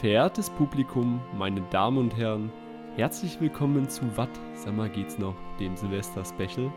Verehrtes 0.00 0.48
Publikum, 0.48 1.20
meine 1.36 1.60
Damen 1.68 1.98
und 1.98 2.16
Herren, 2.16 2.50
herzlich 2.96 3.38
willkommen 3.38 3.86
zu 3.90 4.00
Watt, 4.16 4.30
sag 4.54 4.74
mal 4.74 4.88
geht's 4.88 5.18
noch, 5.18 5.34
dem 5.58 5.76
Silvester-Special. 5.76 6.72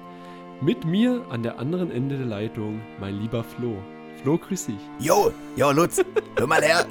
Mit 0.59 0.83
mir 0.83 1.21
an 1.29 1.41
der 1.41 1.57
anderen 1.57 1.89
Ende 1.89 2.17
der 2.17 2.25
Leitung, 2.25 2.81
mein 2.99 3.21
lieber 3.21 3.45
Flo. 3.45 3.77
Flo, 4.21 4.37
grüß 4.37 4.65
dich. 4.65 4.75
Jo, 4.99 5.31
jo, 5.55 5.71
Lutz, 5.71 6.03
hör 6.37 6.47
mal 6.47 6.61
her. 6.61 6.85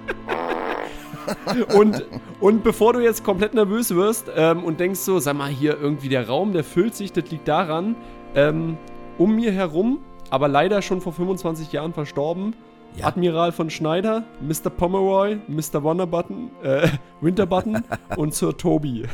und, 1.76 2.02
und 2.40 2.64
bevor 2.64 2.94
du 2.94 3.00
jetzt 3.00 3.24
komplett 3.24 3.52
nervös 3.52 3.94
wirst 3.94 4.30
ähm, 4.34 4.64
und 4.64 4.80
denkst 4.80 5.00
so, 5.00 5.18
sag 5.18 5.36
mal, 5.36 5.50
hier 5.50 5.78
irgendwie 5.78 6.08
der 6.08 6.26
Raum, 6.28 6.54
der 6.54 6.64
füllt 6.64 6.94
sich, 6.94 7.12
das 7.12 7.30
liegt 7.30 7.46
daran, 7.46 7.94
ähm, 8.34 8.78
um 9.18 9.36
mir 9.36 9.52
herum, 9.52 9.98
aber 10.30 10.48
leider 10.48 10.80
schon 10.80 11.02
vor 11.02 11.12
25 11.12 11.72
Jahren 11.72 11.92
verstorben, 11.92 12.54
ja. 12.96 13.06
Admiral 13.06 13.52
von 13.52 13.70
Schneider, 13.70 14.24
Mr. 14.40 14.70
Pomeroy, 14.70 15.38
Mr. 15.48 15.82
Wonderbutton, 15.82 16.50
äh, 16.62 16.88
Winterbutton 17.20 17.82
und 18.16 18.34
Sir 18.34 18.56
Toby. 18.56 19.04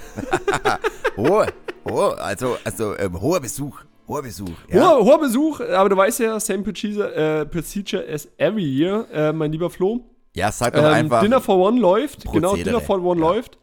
oh, 1.16 1.45
oh, 1.84 2.12
also, 2.19 2.56
also 2.64 2.96
ähm, 2.98 3.20
hoher 3.20 3.41
Besuch. 3.41 3.80
Hoher 4.06 4.22
Besuch. 4.22 4.50
Ja. 4.69 4.80
Hoher, 4.80 5.05
hoher, 5.05 5.19
Besuch, 5.20 5.60
aber 5.60 5.88
du 5.88 5.96
weißt 5.96 6.20
ja, 6.20 6.41
same 6.41 6.62
procedure, 6.62 7.14
äh, 7.14 7.46
procedure 7.46 8.05
as 8.10 8.28
every 8.38 8.64
year, 8.64 9.06
äh, 9.12 9.33
mein 9.33 9.52
lieber 9.52 9.69
Flo. 9.69 10.00
Ja, 10.34 10.50
sag 10.50 10.74
doch 10.74 10.83
ähm, 10.83 10.92
einfach. 10.92 11.20
Dinner 11.20 11.41
for 11.41 11.58
One 11.58 11.80
läuft. 11.80 12.24
Prozedere. 12.24 12.52
Genau, 12.52 12.64
Dinner 12.64 12.80
for 12.80 13.02
One 13.02 13.20
ja. 13.20 13.27
läuft. 13.28 13.58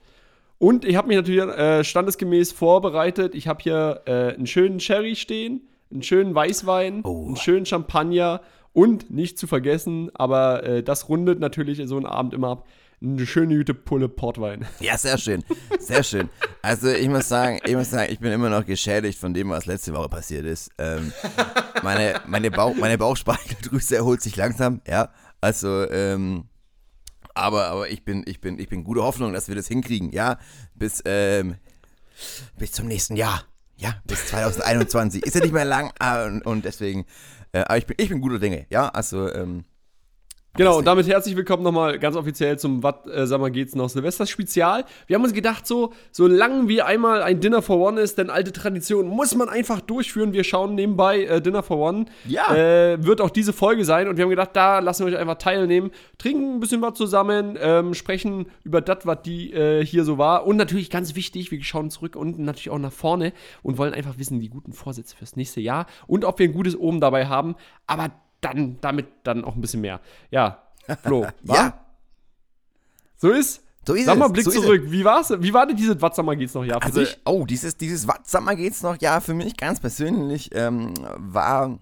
Und 0.57 0.85
ich 0.85 0.95
habe 0.95 1.07
mich 1.07 1.17
natürlich 1.17 1.41
äh, 1.41 1.83
standesgemäß 1.83 2.51
vorbereitet. 2.51 3.35
Ich 3.35 3.47
habe 3.47 3.61
hier 3.61 4.01
äh, 4.05 4.33
einen 4.35 4.47
schönen 4.47 4.79
Sherry 4.79 5.15
stehen, 5.15 5.67
einen 5.91 6.03
schönen 6.03 6.33
Weißwein, 6.33 7.01
oh. 7.03 7.25
einen 7.27 7.35
schönen 7.35 7.65
Champagner 7.65 8.41
und 8.75 9.09
nicht 9.09 9.39
zu 9.39 9.47
vergessen, 9.47 10.11
aber 10.13 10.63
äh, 10.63 10.83
das 10.83 11.07
rundet 11.07 11.39
natürlich 11.39 11.81
so 11.87 11.95
einen 11.95 12.05
Abend 12.05 12.33
immer 12.33 12.49
ab. 12.49 12.67
Eine 13.01 13.25
schöne 13.25 13.57
gute 13.57 13.73
Pulle 13.73 14.09
Portwein. 14.09 14.65
Ja, 14.79 14.97
sehr 14.97 15.17
schön. 15.17 15.43
Sehr 15.79 16.03
schön. 16.03 16.29
Also 16.61 16.89
ich 16.89 17.07
muss 17.07 17.29
sagen, 17.29 17.59
ich 17.65 17.75
muss 17.75 17.89
sagen, 17.89 18.11
ich 18.11 18.19
bin 18.19 18.33
immer 18.33 18.49
noch 18.49 18.65
geschädigt 18.65 19.17
von 19.17 19.33
dem, 19.33 19.49
was 19.49 19.65
letzte 19.65 19.93
Woche 19.93 20.09
passiert 20.09 20.45
ist. 20.45 20.71
Ähm, 20.77 21.13
meine, 21.83 22.19
meine, 22.27 22.51
Bauch, 22.51 22.75
meine 22.75 22.97
Bauchspeicheldrüse 22.97 23.95
erholt 23.95 24.21
sich 24.21 24.35
langsam, 24.35 24.81
ja. 24.87 25.09
Also, 25.39 25.89
ähm, 25.89 26.45
aber, 27.33 27.67
aber 27.67 27.89
ich 27.89 28.03
bin, 28.03 28.23
ich 28.27 28.41
bin, 28.41 28.59
ich 28.59 28.67
bin 28.67 28.83
gute 28.83 29.03
Hoffnung, 29.03 29.31
dass 29.31 29.47
wir 29.47 29.55
das 29.55 29.67
hinkriegen, 29.67 30.11
ja. 30.11 30.37
Bis, 30.73 31.01
ähm, 31.05 31.55
bis 32.57 32.73
zum 32.73 32.87
nächsten 32.87 33.15
Jahr. 33.15 33.45
Ja, 33.77 34.01
bis 34.05 34.27
2021. 34.27 35.25
Ist 35.25 35.35
ja 35.35 35.41
nicht 35.41 35.53
mehr 35.53 35.65
lang 35.65 35.91
ah, 35.99 36.25
und, 36.25 36.45
und 36.45 36.65
deswegen, 36.65 37.05
äh, 37.55 37.61
aber 37.61 37.77
ich 37.77 37.85
bin, 37.87 37.95
ich 37.99 38.09
bin 38.09 38.21
guter 38.21 38.39
Dinge, 38.39 38.65
ja. 38.69 38.89
Also, 38.89 39.31
ähm, 39.33 39.63
Genau, 40.57 40.77
und 40.77 40.87
damit 40.87 41.05
herzlich 41.05 41.35
willkommen 41.35 41.63
nochmal 41.63 41.99
ganz 41.99 42.15
offiziell 42.15 42.57
zum 42.57 42.81
Was, 42.81 43.05
äh, 43.13 43.27
sag 43.27 43.41
mal, 43.41 43.51
geht's 43.51 43.75
noch 43.75 43.89
Silvester-Spezial. 43.89 44.85
Wir 45.05 45.17
haben 45.17 45.23
uns 45.25 45.33
gedacht, 45.33 45.67
so, 45.67 45.91
solange 46.13 46.69
wie 46.69 46.81
einmal 46.81 47.21
ein 47.23 47.41
Dinner 47.41 47.61
for 47.61 47.77
One 47.77 47.99
ist, 47.99 48.17
denn 48.17 48.29
alte 48.29 48.53
Tradition 48.53 49.05
muss 49.05 49.35
man 49.35 49.49
einfach 49.49 49.81
durchführen. 49.81 50.31
Wir 50.31 50.45
schauen 50.45 50.75
nebenbei 50.75 51.25
äh, 51.25 51.41
Dinner 51.41 51.61
for 51.61 51.79
One. 51.79 52.05
Ja. 52.25 52.55
Äh, 52.55 53.03
wird 53.03 53.19
auch 53.19 53.31
diese 53.31 53.51
Folge 53.51 53.83
sein 53.83 54.07
und 54.07 54.15
wir 54.15 54.23
haben 54.23 54.29
gedacht, 54.29 54.51
da 54.53 54.79
lassen 54.79 55.05
wir 55.05 55.11
euch 55.11 55.19
einfach 55.19 55.35
teilnehmen, 55.35 55.91
trinken 56.17 56.55
ein 56.55 56.59
bisschen 56.61 56.81
was 56.81 56.93
zusammen, 56.93 57.57
ähm, 57.59 57.93
sprechen 57.93 58.45
über 58.63 58.79
das, 58.79 58.99
was 59.05 59.23
die 59.23 59.51
äh, 59.51 59.85
hier 59.85 60.05
so 60.05 60.17
war. 60.17 60.47
Und 60.47 60.55
natürlich 60.55 60.89
ganz 60.89 61.15
wichtig, 61.15 61.51
wir 61.51 61.61
schauen 61.65 61.89
zurück 61.89 62.15
und 62.15 62.39
natürlich 62.39 62.69
auch 62.69 62.79
nach 62.79 62.93
vorne 62.93 63.33
und 63.61 63.77
wollen 63.77 63.93
einfach 63.93 64.17
wissen, 64.17 64.39
die 64.39 64.47
guten 64.47 64.71
Vorsätze 64.71 65.17
fürs 65.17 65.35
nächste 65.35 65.59
Jahr 65.59 65.85
und 66.07 66.23
ob 66.23 66.39
wir 66.39 66.47
ein 66.47 66.53
gutes 66.53 66.77
Oben 66.77 67.01
dabei 67.01 67.27
haben. 67.27 67.55
Aber 67.87 68.09
dann, 68.53 68.77
damit 68.81 69.07
dann 69.23 69.43
auch 69.43 69.55
ein 69.55 69.61
bisschen 69.61 69.81
mehr. 69.81 69.99
Ja, 70.31 70.63
Flo. 71.03 71.25
ja. 71.43 71.73
So 73.17 73.31
ist. 73.31 73.61
So 73.87 73.93
ist 73.93 74.05
Sag 74.05 74.17
mal, 74.17 74.29
Blick 74.29 74.45
so 74.45 74.51
zurück. 74.51 74.83
Wie 74.87 75.05
war's? 75.05 75.31
Wie 75.37 75.53
war 75.53 75.67
denn 75.67 75.75
dieses 75.75 76.01
Watsammer 76.01 76.35
geht's 76.35 76.55
noch 76.55 76.63
Jahr 76.63 76.81
für 76.81 76.87
also, 76.87 77.01
dich? 77.01 77.19
Oh, 77.23 77.45
dieses, 77.45 77.77
dieses 77.77 78.07
Watsammer 78.07 78.55
geht's 78.55 78.81
noch 78.81 78.99
Jahr 78.99 79.21
für 79.21 79.35
mich 79.35 79.55
ganz 79.57 79.79
persönlich 79.79 80.49
ähm, 80.55 80.93
war 81.17 81.77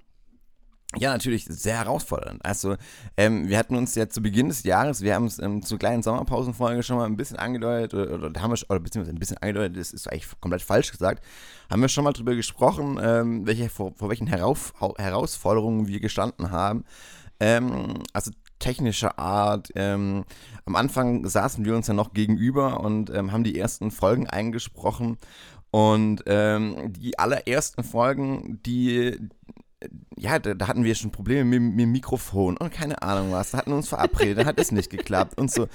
ja, 0.98 1.12
natürlich 1.12 1.46
sehr 1.46 1.78
herausfordernd. 1.78 2.44
Also, 2.46 2.76
ähm, 3.18 3.48
wir 3.48 3.58
hatten 3.58 3.76
uns 3.76 3.96
ja 3.96 4.09
zu 4.09 4.22
Beginn 4.22 4.50
des 4.50 4.64
Jahres, 4.64 5.02
wir 5.02 5.16
haben 5.16 5.26
es 5.26 5.40
ähm, 5.40 5.62
zur 5.62 5.80
kleinen 5.80 6.04
Sommerpausenfolge 6.04 6.84
schon 6.84 6.98
mal 6.98 7.06
ein 7.06 7.18
bisschen 7.18 7.38
angedeutet, 7.38 7.94
oder, 7.94 8.28
oder 8.28 8.42
haben 8.42 8.52
wir, 8.52 8.70
oder 8.70 8.80
beziehungsweise 8.80 9.16
ein 9.16 9.20
bisschen 9.20 9.38
angedeutet, 9.38 9.78
das 9.78 9.92
ist 9.92 10.12
eigentlich 10.12 10.28
komplett 10.40 10.62
falsch 10.62 10.92
gesagt, 10.92 11.24
haben 11.70 11.81
wir 11.81 11.90
schon 11.90 12.04
mal 12.04 12.14
drüber 12.14 12.36
gesprochen, 12.36 13.00
ähm, 13.02 13.46
welche, 13.46 13.70
vor, 13.70 13.94
vor 13.96 14.09
welchen 14.09 14.28
Herauf, 14.28 14.74
Herausforderungen 14.98 15.88
wir 15.88 16.00
gestanden 16.00 16.52
haben. 16.52 16.86
Ähm, 17.40 18.04
also 18.14 18.31
technischer 18.60 19.20
Art. 19.20 19.70
Ähm, 19.75 20.24
am 20.66 20.75
Anfang 20.75 21.28
saßen 21.28 21.66
wir 21.66 21.75
uns 21.75 21.88
ja 21.88 21.94
noch 21.94 22.14
gegenüber 22.14 22.80
und 22.80 23.10
ähm, 23.10 23.31
haben 23.31 23.44
die 23.44 23.60
ersten 23.60 23.92
Folgen 23.92 24.28
eingesprochen. 24.30 25.18
Und 25.70 26.24
ähm, 26.28 26.94
die 26.94 27.18
allerersten 27.18 27.84
Folgen, 27.84 28.62
die, 28.64 29.18
ja, 30.18 30.40
da, 30.40 30.54
da, 30.54 30.68
hatten 30.68 30.84
wir 30.84 30.96
schon 30.96 31.12
Probleme 31.12 31.44
mit, 31.44 31.62
mit, 31.62 31.80
dem 31.80 31.92
Mikrofon 31.92 32.58
und 32.58 32.72
keine 32.72 33.02
Ahnung 33.02 33.32
was. 33.32 33.52
Da 33.52 33.60
hatten 33.60 33.72
wir 33.72 33.78
uns 33.78 33.90
verabredet, 33.90 34.40
dann 34.40 34.46
hat 34.46 34.60
es 34.60 34.72
nicht 34.72 34.90
geklappt 34.90 35.38
und 35.38 35.52
so. 35.52 35.68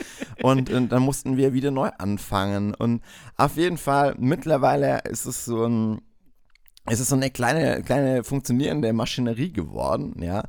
Und, 0.43 0.71
und 0.71 0.91
dann 0.91 1.03
mussten 1.03 1.37
wir 1.37 1.53
wieder 1.53 1.71
neu 1.71 1.91
anfangen. 1.99 2.75
Und 2.75 3.03
auf 3.37 3.57
jeden 3.57 3.79
Fall, 3.79 4.15
mittlerweile 4.19 5.01
ist 5.05 5.27
es 5.27 5.45
so 5.45 5.65
ein, 5.65 6.01
es 6.87 7.07
so 7.07 7.15
eine 7.15 7.31
kleine, 7.31 7.83
kleine 7.83 8.25
funktionierende 8.25 8.93
Maschinerie 8.93 9.53
geworden, 9.53 10.23
ja. 10.23 10.45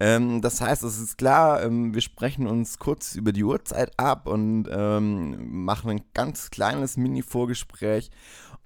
Ähm, 0.00 0.40
das 0.40 0.60
heißt, 0.60 0.82
es 0.84 1.00
ist 1.00 1.18
klar, 1.18 1.62
ähm, 1.62 1.94
wir 1.94 2.00
sprechen 2.00 2.46
uns 2.46 2.78
kurz 2.78 3.14
über 3.14 3.32
die 3.32 3.44
Uhrzeit 3.44 3.98
ab 3.98 4.28
und 4.28 4.68
ähm, 4.70 5.64
machen 5.64 5.90
ein 5.90 6.00
ganz 6.14 6.50
kleines 6.50 6.96
Mini-Vorgespräch 6.96 8.10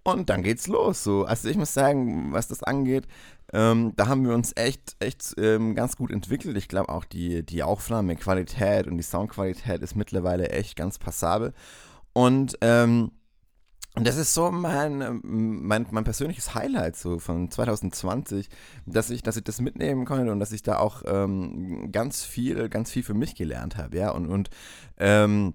und 0.02 0.28
dann 0.28 0.42
geht's 0.42 0.66
los. 0.66 1.02
So. 1.02 1.24
Also 1.24 1.48
ich 1.48 1.56
muss 1.56 1.72
sagen, 1.72 2.32
was 2.32 2.48
das 2.48 2.62
angeht, 2.62 3.06
ähm, 3.52 3.92
da 3.96 4.08
haben 4.08 4.26
wir 4.26 4.34
uns 4.34 4.52
echt, 4.56 4.96
echt 4.98 5.34
ähm, 5.38 5.74
ganz 5.74 5.96
gut 5.96 6.10
entwickelt. 6.10 6.56
Ich 6.56 6.68
glaube 6.68 6.90
auch 6.90 7.04
die, 7.04 7.44
die 7.44 7.62
Aufnahmequalität 7.62 8.86
und 8.86 8.96
die 8.96 9.02
Soundqualität 9.02 9.82
ist 9.82 9.94
mittlerweile 9.94 10.50
echt 10.50 10.76
ganz 10.76 10.98
passabel. 10.98 11.52
Und 12.12 12.58
ähm, 12.60 13.12
das 13.94 14.16
ist 14.16 14.32
so 14.32 14.50
mein, 14.50 15.20
mein, 15.22 15.86
mein 15.90 16.04
persönliches 16.04 16.54
Highlight 16.54 16.96
so 16.96 17.18
von 17.18 17.50
2020, 17.50 18.48
dass 18.86 19.10
ich, 19.10 19.22
dass 19.22 19.36
ich 19.36 19.44
das 19.44 19.60
mitnehmen 19.60 20.06
konnte 20.06 20.32
und 20.32 20.40
dass 20.40 20.52
ich 20.52 20.62
da 20.62 20.78
auch 20.78 21.02
ähm, 21.04 21.92
ganz 21.92 22.24
viel, 22.24 22.70
ganz 22.70 22.90
viel 22.90 23.02
für 23.02 23.14
mich 23.14 23.34
gelernt 23.34 23.76
habe, 23.76 23.98
ja. 23.98 24.10
Und, 24.10 24.26
und 24.26 24.48
ähm, 24.98 25.54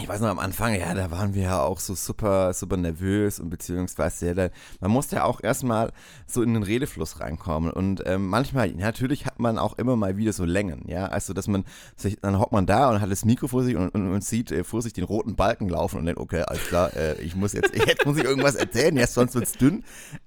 ich 0.00 0.08
weiß 0.08 0.22
noch 0.22 0.28
am 0.28 0.38
Anfang, 0.38 0.74
ja, 0.74 0.94
da 0.94 1.10
waren 1.10 1.34
wir 1.34 1.42
ja 1.42 1.62
auch 1.62 1.78
so 1.78 1.94
super, 1.94 2.54
super 2.54 2.78
nervös 2.78 3.38
und 3.38 3.50
beziehungsweise, 3.50 4.32
ja, 4.32 4.48
man 4.80 4.90
musste 4.90 5.16
ja 5.16 5.24
auch 5.24 5.42
erstmal 5.42 5.92
so 6.26 6.42
in 6.42 6.54
den 6.54 6.62
Redefluss 6.62 7.20
reinkommen 7.20 7.70
und 7.70 8.02
ähm, 8.06 8.28
manchmal, 8.28 8.70
ja, 8.70 8.86
natürlich 8.86 9.26
hat 9.26 9.38
man 9.38 9.58
auch 9.58 9.76
immer 9.76 9.96
mal 9.96 10.16
wieder 10.16 10.32
so 10.32 10.46
Längen, 10.46 10.88
ja, 10.88 11.06
also 11.06 11.34
dass 11.34 11.46
man 11.46 11.64
sich, 11.94 12.18
dann 12.22 12.38
hockt 12.38 12.52
man 12.52 12.64
da 12.64 12.88
und 12.88 13.02
hat 13.02 13.10
das 13.10 13.26
Mikro 13.26 13.48
vor 13.48 13.64
sich 13.64 13.76
und, 13.76 13.90
und, 13.90 14.10
und 14.10 14.24
sieht 14.24 14.50
äh, 14.50 14.64
vor 14.64 14.80
sich 14.80 14.94
den 14.94 15.04
roten 15.04 15.36
Balken 15.36 15.68
laufen 15.68 15.98
und 15.98 16.06
denkt, 16.06 16.20
okay, 16.20 16.40
alles 16.40 16.64
klar, 16.64 16.96
äh, 16.96 17.20
ich 17.20 17.36
muss 17.36 17.52
jetzt, 17.52 17.74
jetzt 17.86 18.06
muss 18.06 18.16
ich 18.16 18.24
irgendwas 18.24 18.54
erzählen, 18.54 18.96
jetzt 18.96 19.12
sonst 19.12 19.34
wird's 19.34 19.52
dünn, 19.52 19.84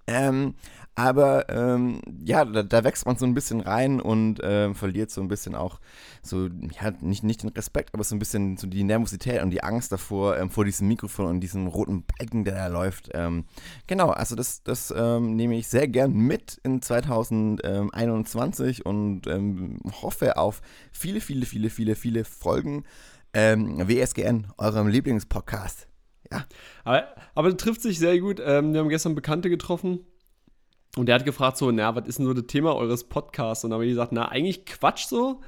ähm, 0.08 0.56
aber 0.98 1.50
ähm, 1.50 2.02
ja, 2.24 2.46
da, 2.46 2.64
da, 2.64 2.86
wächst 2.86 3.06
man 3.06 3.18
so 3.18 3.26
ein 3.26 3.34
bisschen 3.34 3.60
rein 3.60 4.00
und 4.00 4.42
äh, 4.42 4.74
verliert 4.74 5.12
so 5.12 5.20
ein 5.20 5.28
bisschen 5.28 5.54
auch 5.54 5.82
so, 6.22 6.48
ja, 6.48 6.92
nicht, 7.02 7.24
nicht 7.24 7.44
den 7.44 7.50
Respekt, 7.50 7.94
aber 7.94 8.06
so 8.06 8.16
ein 8.16 8.20
bisschen 8.20 8.56
so 8.56 8.66
die 8.66 8.84
Nervosität 8.84 9.44
und 9.44 9.50
die 9.50 9.62
Angst 9.62 9.92
davor, 9.92 10.38
ähm, 10.38 10.50
vor 10.50 10.64
diesem 10.64 10.88
Mikrofon 10.88 11.26
und 11.26 11.42
diesem 11.42 11.68
roten 11.68 12.06
Balken, 12.06 12.46
der 12.46 12.56
da 12.56 12.68
läuft. 12.68 13.10
Ähm, 13.14 13.44
genau, 13.88 14.12
also 14.12 14.36
das, 14.36 14.64
das 14.64 14.94
ähm, 14.96 15.36
nehme 15.36 15.58
ich 15.58 15.68
sehr 15.68 15.90
gern 15.90 16.14
mit 16.14 16.62
in 16.64 16.82
2021 16.82 18.86
und 18.86 19.28
ähm, 19.28 19.80
hoffe 20.02 20.38
auf 20.38 20.62
viele, 20.94 21.20
viele, 21.20 21.46
viele, 21.46 21.70
viele, 21.70 21.96
viele 21.96 22.24
Folgen 22.24 22.86
ähm, 23.34 23.86
WSGN, 23.86 24.48
eurem 24.58 24.88
Lieblingspodcast. 24.88 25.90
Ja. 26.31 26.45
Aber, 26.83 27.07
aber 27.36 27.50
das 27.50 27.57
trifft 27.57 27.81
sich 27.81 28.00
sehr 28.00 28.19
gut. 28.19 28.42
Ähm, 28.44 28.74
wir 28.74 28.80
haben 28.80 28.89
gestern 28.89 29.16
Bekannte 29.16 29.50
getroffen 29.50 30.06
und 30.98 31.07
der 31.07 31.16
hat 31.16 31.25
gefragt 31.25 31.57
so, 31.57 31.72
na, 31.72 31.95
was 31.95 32.07
ist 32.07 32.19
denn 32.19 32.25
so 32.25 32.33
das 32.33 32.48
Thema 32.48 32.75
eures 32.75 33.04
Podcasts? 33.04 33.63
Und 33.63 33.72
dann 33.72 33.75
habe 33.75 33.86
ich 33.86 33.92
gesagt, 33.92 34.12
na, 34.12 34.30
eigentlich 34.30 34.66
Quatsch 34.66 35.07
so. 35.07 35.42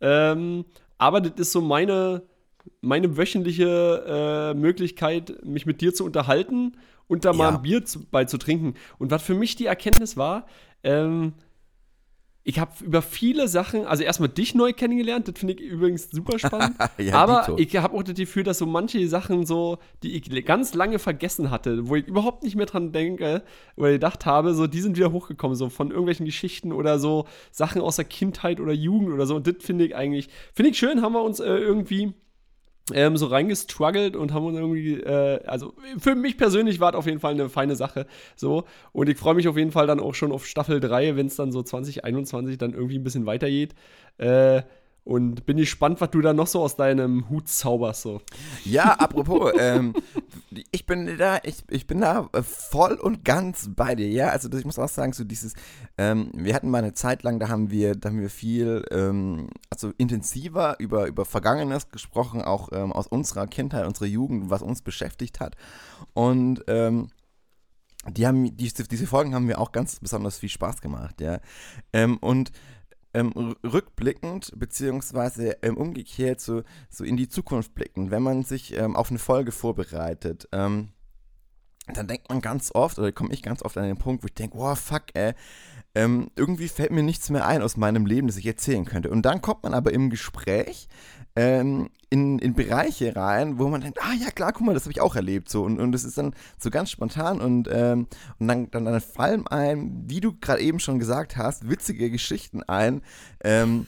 Ähm, 0.00 0.64
aber 0.98 1.20
das 1.20 1.32
ist 1.36 1.52
so 1.52 1.60
meine, 1.60 2.22
meine 2.80 3.16
wöchentliche 3.16 4.52
äh, 4.54 4.54
Möglichkeit, 4.54 5.44
mich 5.44 5.66
mit 5.66 5.80
dir 5.80 5.94
zu 5.94 6.04
unterhalten 6.04 6.76
und 7.06 7.24
da 7.24 7.32
ja. 7.32 7.36
mal 7.36 7.54
ein 7.54 7.62
Bier 7.62 7.84
zu, 7.84 8.04
beizutrinken. 8.06 8.74
Und 8.98 9.10
was 9.10 9.22
für 9.22 9.34
mich 9.34 9.56
die 9.56 9.66
Erkenntnis 9.66 10.16
war, 10.16 10.46
ähm, 10.82 11.34
ich 12.46 12.58
habe 12.58 12.72
über 12.84 13.00
viele 13.00 13.48
Sachen, 13.48 13.86
also 13.86 14.04
erstmal 14.04 14.28
dich 14.28 14.54
neu 14.54 14.74
kennengelernt, 14.74 15.26
das 15.26 15.38
finde 15.38 15.54
ich 15.54 15.60
übrigens 15.60 16.10
super 16.10 16.38
spannend. 16.38 16.76
ja, 16.98 17.14
aber 17.14 17.56
ich 17.56 17.74
habe 17.76 17.96
auch 17.96 18.02
das 18.02 18.14
Gefühl, 18.14 18.42
dass 18.42 18.58
so 18.58 18.66
manche 18.66 19.08
Sachen 19.08 19.46
so, 19.46 19.78
die 20.02 20.12
ich 20.12 20.44
ganz 20.44 20.74
lange 20.74 20.98
vergessen 20.98 21.50
hatte, 21.50 21.88
wo 21.88 21.96
ich 21.96 22.06
überhaupt 22.06 22.42
nicht 22.42 22.54
mehr 22.54 22.66
dran 22.66 22.92
denke 22.92 23.42
oder 23.76 23.92
gedacht 23.92 24.26
habe, 24.26 24.52
so 24.52 24.66
die 24.66 24.82
sind 24.82 24.96
wieder 24.96 25.10
hochgekommen, 25.10 25.56
so 25.56 25.70
von 25.70 25.88
irgendwelchen 25.88 26.26
Geschichten 26.26 26.72
oder 26.72 26.98
so 26.98 27.26
Sachen 27.50 27.80
aus 27.80 27.96
der 27.96 28.04
Kindheit 28.04 28.60
oder 28.60 28.74
Jugend 28.74 29.10
oder 29.10 29.26
so. 29.26 29.36
Und 29.36 29.46
das 29.46 29.56
finde 29.60 29.86
ich 29.86 29.96
eigentlich, 29.96 30.28
finde 30.52 30.72
ich 30.72 30.78
schön, 30.78 31.00
haben 31.00 31.14
wir 31.14 31.22
uns 31.22 31.40
äh, 31.40 31.46
irgendwie 31.46 32.12
ähm, 32.92 33.16
so 33.16 33.26
reingestruggelt 33.26 34.14
und 34.14 34.32
haben 34.34 34.44
uns 34.44 34.58
irgendwie, 34.58 35.00
äh, 35.00 35.40
also 35.46 35.74
für 35.98 36.14
mich 36.14 36.36
persönlich 36.36 36.80
war 36.80 36.90
es 36.90 36.96
auf 36.96 37.06
jeden 37.06 37.20
Fall 37.20 37.32
eine 37.32 37.48
feine 37.48 37.76
Sache. 37.76 38.06
So. 38.36 38.64
Und 38.92 39.08
ich 39.08 39.16
freue 39.16 39.34
mich 39.34 39.48
auf 39.48 39.56
jeden 39.56 39.72
Fall 39.72 39.86
dann 39.86 40.00
auch 40.00 40.14
schon 40.14 40.32
auf 40.32 40.46
Staffel 40.46 40.80
3, 40.80 41.16
wenn 41.16 41.26
es 41.26 41.36
dann 41.36 41.52
so 41.52 41.62
2021 41.62 42.58
dann 42.58 42.74
irgendwie 42.74 42.98
ein 42.98 43.04
bisschen 43.04 43.26
weitergeht. 43.26 43.74
Äh, 44.18 44.62
und 45.04 45.44
bin 45.44 45.58
gespannt, 45.58 46.00
was 46.00 46.10
du 46.10 46.22
da 46.22 46.32
noch 46.32 46.46
so 46.46 46.62
aus 46.62 46.76
deinem 46.76 47.28
Hut 47.28 47.48
zauberst. 47.48 48.02
So. 48.02 48.22
Ja, 48.64 48.94
apropos, 48.94 49.52
ähm, 49.58 49.94
ich 50.70 50.86
bin 50.86 51.18
da, 51.18 51.38
ich, 51.42 51.62
ich 51.68 51.86
bin 51.86 52.00
da 52.00 52.28
äh, 52.32 52.42
voll 52.42 52.94
und 52.94 53.24
ganz 53.24 53.70
bei 53.74 53.94
dir, 53.94 54.08
ja. 54.08 54.28
Also 54.28 54.50
ich 54.50 54.64
muss 54.64 54.78
auch 54.78 54.88
sagen, 54.88 55.12
so 55.12 55.24
dieses, 55.24 55.54
ähm, 55.98 56.30
wir 56.34 56.54
hatten 56.54 56.70
mal 56.70 56.78
eine 56.78 56.94
Zeit 56.94 57.22
lang, 57.22 57.38
da 57.38 57.48
haben 57.48 57.70
wir, 57.70 57.94
da 57.94 58.08
haben 58.08 58.20
wir 58.20 58.30
viel, 58.30 58.84
ähm, 58.90 59.50
also 59.68 59.92
intensiver 59.98 60.76
über, 60.78 61.06
über 61.06 61.26
Vergangenes 61.26 61.90
gesprochen, 61.90 62.40
auch 62.40 62.70
ähm, 62.72 62.90
aus 62.90 63.06
unserer 63.06 63.46
Kindheit, 63.46 63.86
unserer 63.86 64.06
Jugend, 64.06 64.48
was 64.48 64.62
uns 64.62 64.80
beschäftigt 64.80 65.38
hat. 65.38 65.54
Und 66.14 66.64
ähm, 66.66 67.08
die 68.08 68.26
haben, 68.26 68.56
die, 68.56 68.72
diese 68.72 69.06
Folgen 69.06 69.34
haben 69.34 69.46
mir 69.46 69.58
auch 69.58 69.72
ganz 69.72 70.00
besonders 70.00 70.38
viel 70.38 70.48
Spaß 70.48 70.80
gemacht, 70.80 71.20
ja. 71.20 71.40
Ähm, 71.92 72.16
und 72.18 72.52
ähm, 73.14 73.54
rückblickend, 73.64 74.52
beziehungsweise 74.56 75.56
ähm, 75.62 75.76
umgekehrt 75.76 76.40
so, 76.40 76.62
so 76.90 77.04
in 77.04 77.16
die 77.16 77.28
Zukunft 77.28 77.74
blicken, 77.74 78.10
wenn 78.10 78.22
man 78.22 78.42
sich 78.42 78.76
ähm, 78.76 78.96
auf 78.96 79.10
eine 79.10 79.18
Folge 79.18 79.52
vorbereitet, 79.52 80.48
ähm, 80.52 80.90
dann 81.92 82.08
denkt 82.08 82.28
man 82.30 82.40
ganz 82.40 82.70
oft, 82.74 82.98
oder 82.98 83.12
komme 83.12 83.32
ich 83.32 83.42
ganz 83.42 83.62
oft 83.62 83.76
an 83.76 83.84
den 83.84 83.98
Punkt, 83.98 84.22
wo 84.22 84.26
ich 84.26 84.34
denke, 84.34 84.56
wow, 84.56 84.78
fuck, 84.78 85.04
ey, 85.14 85.34
ähm, 85.94 86.30
irgendwie 86.34 86.68
fällt 86.68 86.90
mir 86.90 87.02
nichts 87.02 87.30
mehr 87.30 87.46
ein 87.46 87.62
aus 87.62 87.76
meinem 87.76 88.06
Leben, 88.06 88.26
das 88.26 88.36
ich 88.36 88.46
erzählen 88.46 88.84
könnte. 88.84 89.10
Und 89.10 89.22
dann 89.22 89.42
kommt 89.42 89.62
man 89.62 89.74
aber 89.74 89.92
im 89.92 90.10
Gespräch 90.10 90.88
ähm, 91.36 91.90
in, 92.10 92.38
in 92.38 92.54
Bereiche 92.54 93.16
rein, 93.16 93.58
wo 93.58 93.68
man 93.68 93.80
denkt, 93.80 93.98
ah 94.00 94.14
ja 94.14 94.30
klar, 94.30 94.52
guck 94.52 94.66
mal, 94.66 94.74
das 94.74 94.84
habe 94.84 94.92
ich 94.92 95.00
auch 95.00 95.16
erlebt. 95.16 95.48
So. 95.48 95.64
Und, 95.64 95.80
und 95.80 95.92
das 95.92 96.04
ist 96.04 96.16
dann 96.16 96.34
so 96.58 96.70
ganz 96.70 96.90
spontan 96.90 97.40
und, 97.40 97.68
ähm, 97.72 98.06
und 98.38 98.48
dann, 98.48 98.70
dann, 98.70 98.84
dann 98.84 99.00
fallen 99.00 99.46
einem, 99.48 100.04
wie 100.06 100.20
du 100.20 100.32
gerade 100.38 100.60
eben 100.60 100.78
schon 100.78 100.98
gesagt 100.98 101.36
hast, 101.36 101.68
witzige 101.68 102.10
Geschichten 102.10 102.62
ein. 102.62 103.02
Ähm, 103.42 103.86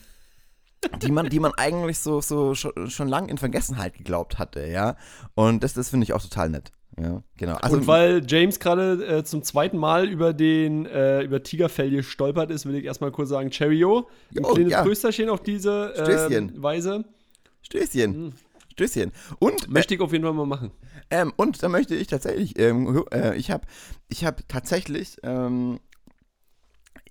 die 1.03 1.11
man, 1.11 1.29
die 1.29 1.41
man 1.41 1.53
eigentlich 1.57 1.99
so, 1.99 2.21
so 2.21 2.55
schon, 2.55 2.91
schon 2.91 3.09
lang 3.09 3.29
in 3.29 3.39
Vergessenheit 3.39 3.95
geglaubt 3.95 4.39
hatte, 4.39 4.67
ja. 4.67 4.97
Und 5.35 5.65
das, 5.65 5.75
das 5.75 5.89
finde 5.89 6.05
ich 6.05 6.13
auch 6.13 6.23
total 6.23 6.51
nett. 6.51 6.73
Ja, 7.01 7.23
genau. 7.37 7.55
Also, 7.57 7.77
und 7.77 7.87
weil 7.87 8.23
James 8.27 8.59
gerade 8.59 9.19
äh, 9.19 9.25
zum 9.25 9.43
zweiten 9.43 9.77
Mal 9.77 10.09
über 10.09 10.33
den 10.33 10.87
äh, 10.87 11.23
über 11.23 11.43
Tigerfell 11.43 11.91
gestolpert 11.91 12.51
ist, 12.51 12.67
will 12.67 12.75
ich 12.75 12.85
erstmal 12.85 13.11
kurz 13.11 13.29
sagen, 13.29 13.51
Cheerio. 13.51 14.09
Ein 14.35 14.45
oh, 14.45 14.55
kleines 14.55 14.73
ja. 14.73 14.83
Prösterchen 14.83 15.29
auf 15.29 15.43
diese 15.43 15.95
äh, 15.95 16.63
Weise. 16.63 17.05
Stößchen. 17.67 18.27
Mhm. 18.27 18.33
Stößchen. 18.73 19.13
Und 19.39 19.69
möchte 19.69 19.95
ich 19.95 20.01
auf 20.01 20.13
jeden 20.13 20.25
Fall 20.25 20.35
mal 20.35 20.47
machen. 20.47 20.71
Ähm, 21.11 21.33
und 21.37 21.63
da 21.63 21.69
möchte 21.69 21.95
ich 21.95 22.07
tatsächlich, 22.07 22.59
ähm, 22.59 23.05
äh, 23.13 23.37
ich 23.37 23.51
habe 23.51 23.67
ich 24.09 24.25
hab 24.25 24.47
tatsächlich, 24.49 25.17
ähm, 25.23 25.81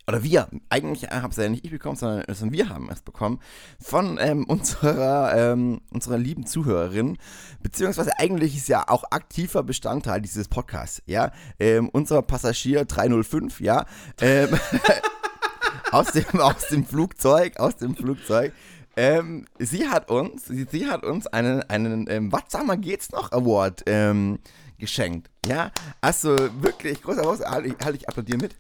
oder 0.08 0.24
wir, 0.24 0.48
eigentlich 0.70 1.10
habe 1.10 1.30
es 1.30 1.38
ja 1.38 1.50
nicht 1.50 1.66
ich 1.66 1.72
bekommen, 1.72 1.96
sondern, 1.96 2.24
sondern 2.34 2.54
wir 2.54 2.70
haben 2.70 2.90
es 2.90 3.02
bekommen, 3.02 3.42
von 3.82 4.18
ähm, 4.22 4.44
unserer, 4.48 5.36
ähm, 5.36 5.82
unserer 5.92 6.18
lieben 6.18 6.46
Zuhörerin, 6.46 7.18
beziehungsweise 7.62 8.18
eigentlich 8.20 8.56
ist 8.56 8.70
ja 8.70 8.88
auch 8.88 9.04
aktiver 9.12 9.64
Bestandteil 9.64 10.22
dieses 10.22 10.48
Podcasts, 10.48 11.02
ja, 11.06 11.32
ähm, 11.60 11.90
unser 11.90 12.22
Passagier 12.22 12.86
305, 12.86 13.60
ja, 13.60 13.86
aus, 15.92 16.12
dem, 16.12 16.40
aus 16.40 16.68
dem 16.68 16.86
Flugzeug, 16.86 17.58
aus 17.58 17.78
dem 17.78 17.96
Flugzeug, 17.96 18.54
ähm, 18.98 19.46
sie 19.60 19.88
hat 19.88 20.10
uns, 20.10 20.46
sie, 20.46 20.66
sie, 20.70 20.88
hat 20.88 21.04
uns 21.04 21.28
einen, 21.28 21.62
einen 21.64 22.08
ähm, 22.10 22.32
Was 22.32 22.44
sag 22.48 22.66
mal 22.66 22.78
geht's 22.78 23.12
noch 23.12 23.32
Award 23.32 23.84
ähm, 23.88 24.40
geschenkt. 24.78 25.30
Ja, 25.46 25.72
also 26.02 26.36
wirklich 26.62 27.02
großer 27.02 27.24
Haus, 27.24 27.42
halte 27.42 27.70
ich, 27.70 27.76
halt 27.84 27.96
ich 27.96 28.08
applaudiere 28.08 28.38
mit. 28.38 28.56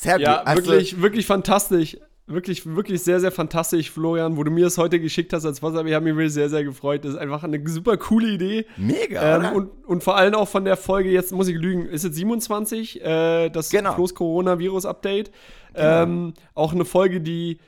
Sehr 0.00 0.14
gut. 0.14 0.22
Ja, 0.22 0.42
also, 0.42 0.66
wirklich, 0.66 1.00
wirklich 1.00 1.26
fantastisch. 1.26 1.96
Wirklich, 2.28 2.66
wirklich 2.66 3.04
sehr, 3.04 3.20
sehr 3.20 3.30
fantastisch, 3.30 3.88
Florian, 3.92 4.36
wo 4.36 4.42
du 4.42 4.50
mir 4.50 4.64
das 4.64 4.78
heute 4.78 4.98
geschickt 4.98 5.32
hast 5.32 5.46
als 5.46 5.62
WhatsApp. 5.62 5.86
Ich 5.86 5.94
habe 5.94 6.04
mich 6.04 6.16
wirklich 6.16 6.34
sehr, 6.34 6.50
sehr 6.50 6.64
gefreut. 6.64 7.04
Das 7.04 7.12
ist 7.12 7.18
einfach 7.18 7.44
eine 7.44 7.62
super 7.68 7.96
coole 7.96 8.32
Idee. 8.32 8.66
Mega. 8.76 9.46
Ähm, 9.46 9.54
und, 9.54 9.84
und 9.86 10.02
vor 10.02 10.16
allem 10.16 10.34
auch 10.34 10.48
von 10.48 10.64
der 10.64 10.76
Folge, 10.76 11.08
jetzt 11.08 11.30
muss 11.30 11.46
ich 11.46 11.56
lügen, 11.56 11.86
ist 11.86 12.02
jetzt 12.02 12.16
27, 12.16 13.00
äh, 13.00 13.48
das 13.50 13.70
genau. 13.70 13.94
Coronavirus-Update. 13.94 15.30
Genau. 15.74 16.02
Ähm, 16.02 16.34
auch 16.54 16.72
eine 16.72 16.84
Folge, 16.84 17.20
die 17.20 17.58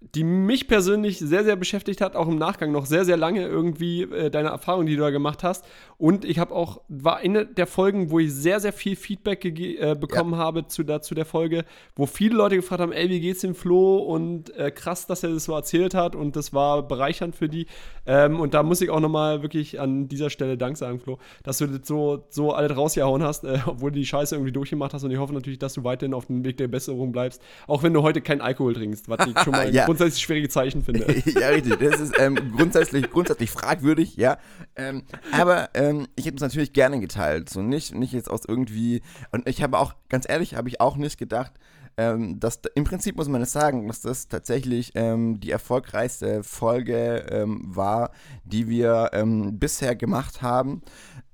die 0.00 0.24
mich 0.24 0.66
persönlich 0.66 1.18
sehr, 1.18 1.44
sehr 1.44 1.56
beschäftigt 1.56 2.00
hat, 2.00 2.16
auch 2.16 2.26
im 2.26 2.36
Nachgang 2.36 2.72
noch 2.72 2.86
sehr, 2.86 3.04
sehr 3.04 3.18
lange 3.18 3.46
irgendwie 3.46 4.02
äh, 4.02 4.30
deine 4.30 4.48
Erfahrung, 4.48 4.86
die 4.86 4.96
du 4.96 5.02
da 5.02 5.10
gemacht 5.10 5.42
hast. 5.42 5.64
Und 5.98 6.24
ich 6.24 6.38
habe 6.38 6.54
auch, 6.54 6.80
war 6.88 7.18
eine 7.18 7.44
der 7.44 7.66
Folgen, 7.66 8.10
wo 8.10 8.18
ich 8.18 8.32
sehr, 8.32 8.60
sehr 8.60 8.72
viel 8.72 8.96
Feedback 8.96 9.44
äh, 9.44 9.94
bekommen 9.94 10.32
ja. 10.32 10.38
habe 10.38 10.66
zu, 10.66 10.84
da, 10.84 11.02
zu 11.02 11.14
der 11.14 11.26
Folge, 11.26 11.66
wo 11.96 12.06
viele 12.06 12.34
Leute 12.34 12.56
gefragt 12.56 12.80
haben, 12.80 12.92
ey, 12.92 13.10
wie 13.10 13.20
geht's 13.20 13.42
dem 13.42 13.54
Flo? 13.54 13.98
Und 13.98 14.56
äh, 14.56 14.70
krass, 14.70 15.06
dass 15.06 15.22
er 15.22 15.34
das 15.34 15.44
so 15.44 15.52
erzählt 15.52 15.92
hat 15.92 16.16
und 16.16 16.34
das 16.34 16.54
war 16.54 16.82
bereichernd 16.88 17.36
für 17.36 17.50
die. 17.50 17.66
Ähm, 18.06 18.40
und 18.40 18.54
da 18.54 18.62
muss 18.62 18.80
ich 18.80 18.88
auch 18.88 19.00
nochmal 19.00 19.42
wirklich 19.42 19.78
an 19.80 20.08
dieser 20.08 20.30
Stelle 20.30 20.56
Dank 20.56 20.78
sagen, 20.78 20.98
Flo, 20.98 21.18
dass 21.42 21.58
du 21.58 21.66
das 21.66 21.86
so, 21.86 22.24
so 22.30 22.54
alles 22.54 22.74
rausgehauen 22.74 23.22
hast, 23.22 23.44
äh, 23.44 23.58
obwohl 23.66 23.90
du 23.90 23.98
die 23.98 24.06
Scheiße 24.06 24.34
irgendwie 24.34 24.52
durchgemacht 24.52 24.94
hast. 24.94 25.04
Und 25.04 25.10
ich 25.10 25.18
hoffe 25.18 25.34
natürlich, 25.34 25.58
dass 25.58 25.74
du 25.74 25.84
weiterhin 25.84 26.14
auf 26.14 26.24
dem 26.24 26.42
Weg 26.42 26.56
der 26.56 26.68
Besserung 26.68 27.12
bleibst, 27.12 27.42
auch 27.66 27.82
wenn 27.82 27.92
du 27.92 28.02
heute 28.02 28.22
keinen 28.22 28.40
Alkohol 28.40 28.72
trinkst, 28.72 29.10
was 29.10 29.26
ich 29.26 29.38
schon 29.44 29.52
mal 29.52 29.74
ja 29.74 29.89
grundsätzlich 29.90 30.22
schwierige 30.22 30.48
Zeichen 30.48 30.84
finde. 30.84 31.12
ja, 31.40 31.48
richtig. 31.48 31.80
Das 31.80 31.98
ist 31.98 32.14
ähm, 32.20 32.36
grundsätzlich, 32.56 33.10
grundsätzlich 33.10 33.50
fragwürdig, 33.50 34.16
ja. 34.16 34.38
Ähm, 34.76 35.02
aber 35.32 35.70
ähm, 35.74 36.06
ich 36.14 36.26
hätte 36.26 36.36
es 36.36 36.42
natürlich 36.42 36.72
gerne 36.72 37.00
geteilt. 37.00 37.50
So 37.50 37.60
nicht, 37.60 37.92
nicht 37.92 38.12
jetzt 38.12 38.30
aus 38.30 38.42
irgendwie. 38.46 39.02
Und 39.32 39.48
ich 39.48 39.64
habe 39.64 39.78
auch, 39.78 39.94
ganz 40.08 40.28
ehrlich, 40.28 40.54
habe 40.54 40.68
ich 40.68 40.80
auch 40.80 40.96
nicht 40.96 41.18
gedacht, 41.18 41.54
ähm, 41.96 42.38
dass 42.38 42.60
im 42.76 42.84
Prinzip 42.84 43.16
muss 43.16 43.28
man 43.28 43.42
es 43.42 43.50
sagen, 43.50 43.88
dass 43.88 44.00
das 44.00 44.28
tatsächlich 44.28 44.92
ähm, 44.94 45.40
die 45.40 45.50
erfolgreichste 45.50 46.44
Folge 46.44 47.26
ähm, 47.28 47.60
war, 47.64 48.12
die 48.44 48.68
wir 48.68 49.10
ähm, 49.12 49.58
bisher 49.58 49.96
gemacht 49.96 50.40
haben. 50.40 50.82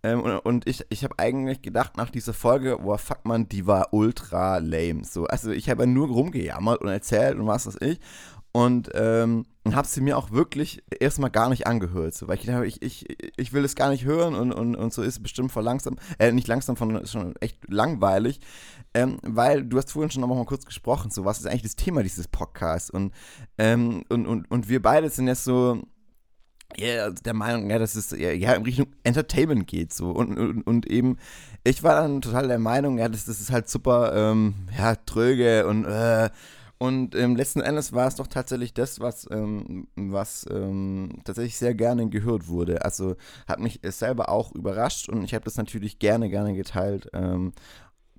Ähm, 0.02 0.22
und, 0.22 0.38
und, 0.38 0.66
ich, 0.66 0.82
ich 0.88 1.04
habe 1.04 1.18
eigentlich 1.18 1.60
gedacht 1.60 1.98
nach 1.98 2.08
dieser 2.08 2.32
Folge, 2.32 2.78
boah, 2.78 2.96
fuck 2.96 3.26
man, 3.26 3.48
die 3.50 3.66
war 3.66 3.92
ultra 3.92 4.58
lame. 4.58 5.04
So, 5.04 5.26
also 5.26 5.50
ich 5.50 5.68
habe 5.68 5.82
ja 5.82 5.86
nur 5.86 6.08
rumgejammert 6.08 6.80
und 6.80 6.88
erzählt 6.88 7.36
und 7.36 7.46
was 7.46 7.66
weiß 7.66 7.76
ich 7.82 8.00
und 8.56 8.88
ähm, 8.94 9.44
habe 9.70 9.86
sie 9.86 10.00
mir 10.00 10.16
auch 10.16 10.30
wirklich 10.30 10.82
erstmal 10.98 11.28
gar 11.28 11.50
nicht 11.50 11.66
angehört, 11.66 12.14
so, 12.14 12.26
weil 12.26 12.38
ich 12.38 12.46
dachte, 12.46 12.64
ich, 12.64 12.80
ich, 12.80 13.04
ich 13.36 13.52
will 13.52 13.62
es 13.66 13.74
gar 13.74 13.90
nicht 13.90 14.06
hören 14.06 14.34
und, 14.34 14.50
und, 14.50 14.76
und 14.76 14.94
so 14.94 15.02
ist 15.02 15.16
es 15.16 15.22
bestimmt 15.22 15.52
voll 15.52 15.62
langsam, 15.62 15.98
äh, 16.18 16.32
nicht 16.32 16.48
langsam, 16.48 16.74
sondern 16.74 17.06
schon 17.06 17.36
echt 17.36 17.58
langweilig, 17.68 18.40
ähm, 18.94 19.18
weil 19.22 19.62
du 19.62 19.76
hast 19.76 19.92
vorhin 19.92 20.10
schon 20.10 20.22
noch 20.22 20.28
mal 20.28 20.42
kurz 20.46 20.64
gesprochen, 20.64 21.10
so, 21.10 21.26
was 21.26 21.38
ist 21.38 21.46
eigentlich 21.46 21.64
das 21.64 21.76
Thema 21.76 22.02
dieses 22.02 22.28
Podcasts? 22.28 22.88
Und, 22.88 23.12
ähm, 23.58 24.04
und, 24.08 24.26
und, 24.26 24.50
und 24.50 24.70
wir 24.70 24.80
beide 24.80 25.10
sind 25.10 25.26
jetzt 25.26 25.44
so, 25.44 25.82
ja, 26.78 27.10
der 27.10 27.34
Meinung, 27.34 27.68
ja, 27.68 27.78
dass 27.78 27.94
es 27.94 28.10
ja, 28.10 28.30
in 28.30 28.62
Richtung 28.62 28.86
Entertainment 29.04 29.66
geht 29.66 29.92
so. 29.92 30.12
Und, 30.12 30.38
und, 30.38 30.62
und 30.62 30.86
eben 30.86 31.18
ich 31.66 31.82
war 31.82 32.00
dann 32.00 32.20
total 32.20 32.48
der 32.48 32.58
Meinung, 32.58 32.98
ja, 32.98 33.08
das, 33.08 33.24
das 33.24 33.40
ist 33.40 33.50
halt 33.50 33.68
super, 33.68 34.14
ähm, 34.14 34.54
ja, 34.78 34.94
tröge 34.94 35.66
und 35.66 35.84
äh, 35.84 36.30
und 36.78 37.14
ähm, 37.14 37.36
letzten 37.36 37.60
Endes 37.60 37.92
war 37.92 38.06
es 38.06 38.16
doch 38.16 38.26
tatsächlich 38.26 38.74
das, 38.74 39.00
was, 39.00 39.26
ähm, 39.30 39.88
was 39.96 40.46
ähm, 40.50 41.20
tatsächlich 41.24 41.56
sehr 41.56 41.74
gerne 41.74 42.08
gehört 42.10 42.48
wurde. 42.48 42.84
Also 42.84 43.16
hat 43.46 43.60
mich 43.60 43.80
selber 43.82 44.28
auch 44.28 44.54
überrascht 44.54 45.08
und 45.08 45.24
ich 45.24 45.32
habe 45.32 45.44
das 45.44 45.56
natürlich 45.56 45.98
gerne, 45.98 46.28
gerne 46.28 46.54
geteilt. 46.54 47.08
Ähm, 47.14 47.52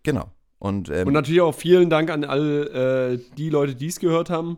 genau. 0.01 0.31
Und, 0.57 0.89
ähm, 0.89 1.07
und 1.07 1.13
natürlich 1.13 1.41
auch 1.41 1.53
vielen 1.53 1.91
Dank 1.91 2.09
an 2.09 2.23
all 2.23 3.19
äh, 3.19 3.35
die 3.37 3.51
Leute, 3.51 3.75
die 3.75 3.87
es 3.87 3.99
gehört 3.99 4.29
haben. 4.31 4.57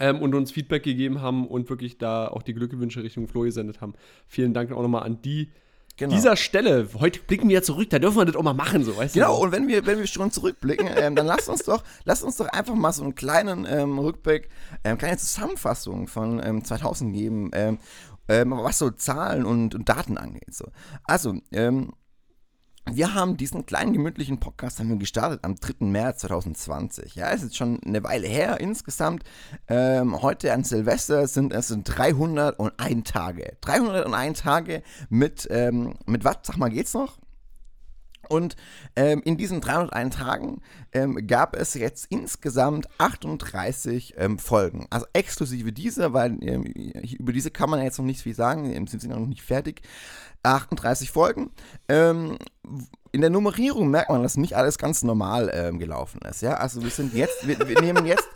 Ähm, 0.00 0.22
und 0.22 0.34
uns 0.34 0.50
Feedback 0.50 0.82
gegeben 0.82 1.20
haben 1.20 1.46
und 1.46 1.68
wirklich 1.68 1.98
da 1.98 2.26
auch 2.26 2.42
die 2.42 2.54
Glückwünsche 2.54 3.02
Richtung 3.02 3.28
Flo 3.28 3.42
gesendet 3.42 3.80
haben. 3.80 3.92
Vielen 4.26 4.54
Dank 4.54 4.72
auch 4.72 4.82
nochmal 4.82 5.02
an 5.02 5.20
die, 5.22 5.52
Genau. 5.96 6.12
Dieser 6.12 6.36
Stelle, 6.36 6.88
heute 6.98 7.20
blicken 7.20 7.48
wir 7.48 7.54
ja 7.54 7.62
zurück, 7.62 7.88
da 7.90 8.00
dürfen 8.00 8.18
wir 8.18 8.24
das 8.24 8.34
auch 8.34 8.42
mal 8.42 8.52
machen, 8.52 8.84
so, 8.84 8.96
weißt 8.96 9.14
genau, 9.14 9.26
du? 9.26 9.32
Genau, 9.32 9.44
und 9.44 9.52
wenn 9.52 9.68
wir, 9.68 9.86
wenn 9.86 9.98
wir 10.00 10.08
schon 10.08 10.32
zurückblicken, 10.32 10.88
ähm, 10.96 11.14
dann 11.14 11.26
lasst 11.26 11.48
uns 11.48 11.62
doch, 11.62 11.84
lasst 12.04 12.24
uns 12.24 12.36
doch 12.36 12.48
einfach 12.48 12.74
mal 12.74 12.92
so 12.92 13.04
einen 13.04 13.14
kleinen 13.14 13.64
ähm, 13.68 14.00
Rückblick, 14.00 14.48
ähm, 14.82 14.98
kleine 14.98 15.18
Zusammenfassung 15.18 16.08
von 16.08 16.42
ähm, 16.44 16.64
2000 16.64 17.14
geben, 17.14 17.50
ähm, 17.54 17.78
ähm, 18.26 18.50
was 18.50 18.78
so 18.78 18.90
Zahlen 18.90 19.44
und, 19.44 19.76
und 19.76 19.88
Daten 19.88 20.18
angeht. 20.18 20.52
So. 20.52 20.64
Also, 21.04 21.34
ähm, 21.52 21.92
wir 22.90 23.14
haben 23.14 23.36
diesen 23.36 23.64
kleinen 23.66 23.92
gemütlichen 23.92 24.38
Podcast 24.40 24.78
haben 24.78 24.90
wir 24.90 24.96
gestartet 24.96 25.40
am 25.42 25.56
3. 25.56 25.86
März 25.86 26.20
2020. 26.20 27.14
Ja, 27.14 27.30
ist 27.30 27.56
schon 27.56 27.80
eine 27.82 28.02
Weile 28.04 28.26
her 28.26 28.60
insgesamt. 28.60 29.24
Ähm, 29.68 30.20
heute 30.20 30.52
an 30.52 30.64
Silvester 30.64 31.26
sind 31.26 31.52
es 31.52 31.68
301 31.68 33.10
Tage. 33.10 33.56
301 33.62 34.42
Tage 34.42 34.82
mit, 35.08 35.48
ähm, 35.50 35.94
mit 36.06 36.24
was, 36.24 36.38
sag 36.42 36.58
mal, 36.58 36.68
geht's 36.68 36.94
noch? 36.94 37.16
Und 38.28 38.56
ähm, 38.96 39.22
in 39.24 39.36
diesen 39.36 39.60
301 39.60 40.16
Tagen 40.16 40.60
ähm, 40.92 41.26
gab 41.26 41.56
es 41.56 41.74
jetzt 41.74 42.06
insgesamt 42.10 42.88
38 42.98 44.14
ähm, 44.16 44.38
Folgen. 44.38 44.86
Also 44.90 45.06
exklusive 45.12 45.72
diese, 45.72 46.12
weil 46.12 46.36
ähm, 46.42 46.64
über 46.64 47.32
diese 47.32 47.50
kann 47.50 47.70
man 47.70 47.82
jetzt 47.82 47.98
noch 47.98 48.04
nicht 48.04 48.22
viel 48.22 48.34
sagen, 48.34 48.72
ähm, 48.72 48.86
sind 48.86 49.00
sie 49.00 49.08
noch 49.08 49.18
nicht 49.18 49.42
fertig. 49.42 49.82
38 50.42 51.10
Folgen. 51.10 51.50
Ähm, 51.88 52.38
in 53.12 53.20
der 53.20 53.30
Nummerierung 53.30 53.88
merkt 53.88 54.10
man, 54.10 54.22
dass 54.22 54.36
nicht 54.36 54.54
alles 54.54 54.78
ganz 54.78 55.02
normal 55.02 55.50
ähm, 55.54 55.78
gelaufen 55.78 56.20
ist. 56.28 56.42
Ja, 56.42 56.54
also 56.54 56.82
wir 56.82 56.90
sind 56.90 57.14
jetzt, 57.14 57.46
wir, 57.46 57.58
wir 57.66 57.80
nehmen 57.80 58.06
jetzt 58.06 58.28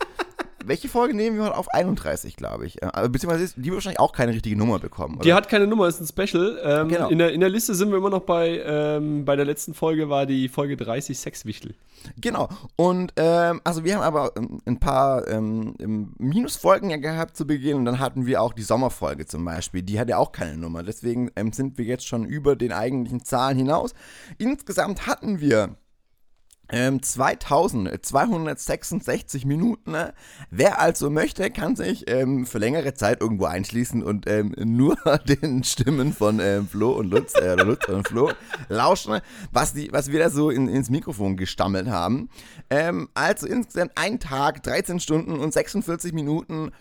welche 0.64 0.88
Folge 0.88 1.14
nehmen 1.14 1.36
wir 1.36 1.44
heute 1.44 1.56
auf? 1.56 1.68
31, 1.68 2.36
glaube 2.36 2.66
ich. 2.66 2.82
Also, 2.82 3.10
beziehungsweise 3.10 3.52
die 3.56 3.64
wird 3.64 3.74
wahrscheinlich 3.74 4.00
auch 4.00 4.12
keine 4.12 4.32
richtige 4.32 4.56
Nummer 4.56 4.78
bekommen. 4.78 5.16
Oder? 5.16 5.24
Die 5.24 5.32
hat 5.32 5.48
keine 5.48 5.66
Nummer, 5.66 5.88
ist 5.88 6.00
ein 6.00 6.06
Special. 6.06 6.60
Ähm, 6.62 6.88
genau. 6.88 7.08
in, 7.08 7.18
der, 7.18 7.32
in 7.32 7.40
der 7.40 7.48
Liste 7.48 7.74
sind 7.74 7.90
wir 7.90 7.98
immer 7.98 8.10
noch 8.10 8.22
bei, 8.22 8.62
ähm, 8.64 9.24
bei 9.24 9.36
der 9.36 9.44
letzten 9.44 9.74
Folge 9.74 10.08
war 10.08 10.26
die 10.26 10.48
Folge 10.48 10.76
30 10.76 11.18
Sexwichtel. 11.18 11.74
Genau. 12.20 12.48
Und 12.76 13.12
ähm, 13.16 13.60
also 13.64 13.84
wir 13.84 13.94
haben 13.94 14.02
aber 14.02 14.32
ähm, 14.36 14.60
ein 14.66 14.78
paar 14.78 15.26
ähm, 15.28 15.74
Minusfolgen 16.18 16.90
ja 16.90 16.96
gehabt 16.96 17.36
zu 17.36 17.46
Beginn 17.46 17.76
und 17.76 17.84
dann 17.84 17.98
hatten 17.98 18.26
wir 18.26 18.42
auch 18.42 18.52
die 18.52 18.62
Sommerfolge 18.62 19.26
zum 19.26 19.44
Beispiel. 19.44 19.82
Die 19.82 19.98
hatte 19.98 20.16
auch 20.18 20.32
keine 20.32 20.56
Nummer. 20.56 20.82
Deswegen 20.82 21.30
ähm, 21.36 21.52
sind 21.52 21.78
wir 21.78 21.84
jetzt 21.84 22.06
schon 22.06 22.24
über 22.24 22.56
den 22.56 22.72
eigentlichen 22.72 23.24
Zahlen 23.24 23.56
hinaus. 23.56 23.94
Insgesamt 24.38 25.06
hatten 25.06 25.40
wir 25.40 25.76
ähm, 26.70 27.02
2266 27.02 29.46
Minuten. 29.46 29.92
Ne? 29.92 30.12
Wer 30.50 30.80
also 30.80 31.10
möchte, 31.10 31.50
kann 31.50 31.76
sich 31.76 32.10
ähm, 32.10 32.46
für 32.46 32.58
längere 32.58 32.94
Zeit 32.94 33.20
irgendwo 33.20 33.44
einschließen 33.46 34.02
und 34.02 34.28
ähm, 34.28 34.54
nur 34.58 34.96
den 35.28 35.64
Stimmen 35.64 36.12
von 36.12 36.40
ähm, 36.40 36.68
Flo 36.68 36.92
und 36.92 37.10
Lutz, 37.10 37.34
äh, 37.34 37.54
Lutz 37.54 37.88
und 37.88 38.06
Flo 38.06 38.30
lauschen, 38.68 39.20
was, 39.52 39.72
die, 39.72 39.90
was 39.92 40.12
wir 40.12 40.18
da 40.18 40.30
so 40.30 40.50
in, 40.50 40.68
ins 40.68 40.90
Mikrofon 40.90 41.36
gestammelt 41.36 41.88
haben. 41.88 42.28
Ähm, 42.70 43.08
also 43.14 43.46
insgesamt 43.46 43.92
ein 43.96 44.20
Tag, 44.20 44.62
13 44.62 45.00
Stunden 45.00 45.38
und 45.38 45.52
46 45.52 46.12
Minuten 46.12 46.72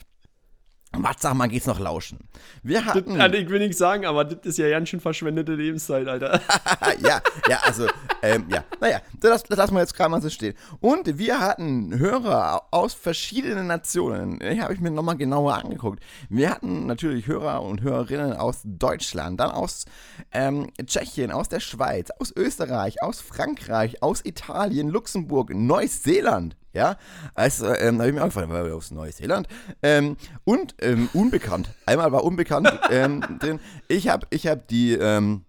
was 0.94 1.18
sag 1.20 1.34
mal, 1.34 1.48
geht's 1.48 1.68
noch 1.68 1.80
lauschen? 1.80 2.20
Wir 2.64 2.86
hatten. 2.86 3.18
Das, 3.18 3.34
ich 3.34 3.50
will 3.50 3.60
nicht 3.60 3.78
sagen, 3.78 4.06
aber 4.06 4.24
das 4.24 4.46
ist 4.46 4.58
ja 4.58 4.70
ganz 4.70 4.90
schön 4.90 5.00
verschwendete 5.00 5.54
Lebenszeit, 5.54 6.08
Alter. 6.08 6.40
ja, 7.02 7.22
ja, 7.50 7.60
also, 7.64 7.88
ähm, 8.22 8.46
ja. 8.50 8.64
Naja, 8.80 9.02
das, 9.20 9.44
das 9.44 9.58
lassen 9.58 9.74
wir 9.74 9.82
jetzt 9.82 9.96
gerade 9.96 10.10
mal 10.10 10.22
so 10.22 10.30
stehen. 10.30 10.56
Und 10.80 11.18
wir 11.18 11.40
hatten 11.40 11.98
Hörer 11.98 12.64
aus 12.72 12.94
verschiedenen 12.94 13.68
Nationen. 13.68 14.40
Die 14.40 14.62
habe 14.62 14.74
ich 14.74 14.80
mir 14.80 14.92
nochmal 14.92 15.18
genauer 15.18 15.56
angeguckt. 15.56 16.02
Wir 16.30 16.50
hatten 16.50 16.86
natürlich 16.86 17.28
Hörer 17.28 17.62
und 17.64 17.82
Hörerinnen 17.82 18.34
aus 18.34 18.62
Deutschland, 18.64 19.40
dann 19.40 19.52
aus 19.52 19.86
ähm, 20.32 20.72
Tschechien, 20.86 21.32
aus 21.32 21.50
der 21.50 21.60
Schweiz, 21.60 22.12
aus 22.20 22.34
Österreich, 22.36 23.04
aus 23.04 23.20
Frankreich, 23.20 24.02
aus 24.02 24.24
Italien, 24.24 24.90
Luxemburg, 24.90 25.54
Neuseeland. 25.54 26.56
Ja, 26.78 26.96
also 27.34 27.74
ähm, 27.74 27.98
habe 27.98 28.10
ich 28.10 28.14
mir 28.14 28.22
auch 28.22 28.28
gefragt, 28.28 28.50
war 28.50 28.72
aus 28.72 28.92
Neuseeland. 28.92 29.48
Ähm, 29.82 30.16
und 30.44 30.76
ähm, 30.80 31.10
unbekannt. 31.12 31.72
Einmal 31.88 32.12
war 32.12 32.24
unbekannt 32.24 32.72
ähm, 32.92 33.24
drin. 33.40 33.60
Ich 33.88 34.10
habe 34.10 34.28
ich 34.30 34.46
hab 34.46 34.68
die, 34.68 34.94
ähm, 34.94 35.42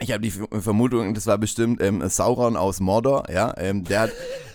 ich 0.00 0.10
habe 0.10 0.22
die 0.22 0.32
Vermutung, 0.32 1.14
das 1.14 1.28
war 1.28 1.38
bestimmt 1.38 1.80
ähm, 1.80 2.02
Sauron 2.08 2.56
aus 2.56 2.80
Mordor. 2.80 3.30
Ja, 3.32 3.52
der 3.52 4.00
hat, 4.00 4.10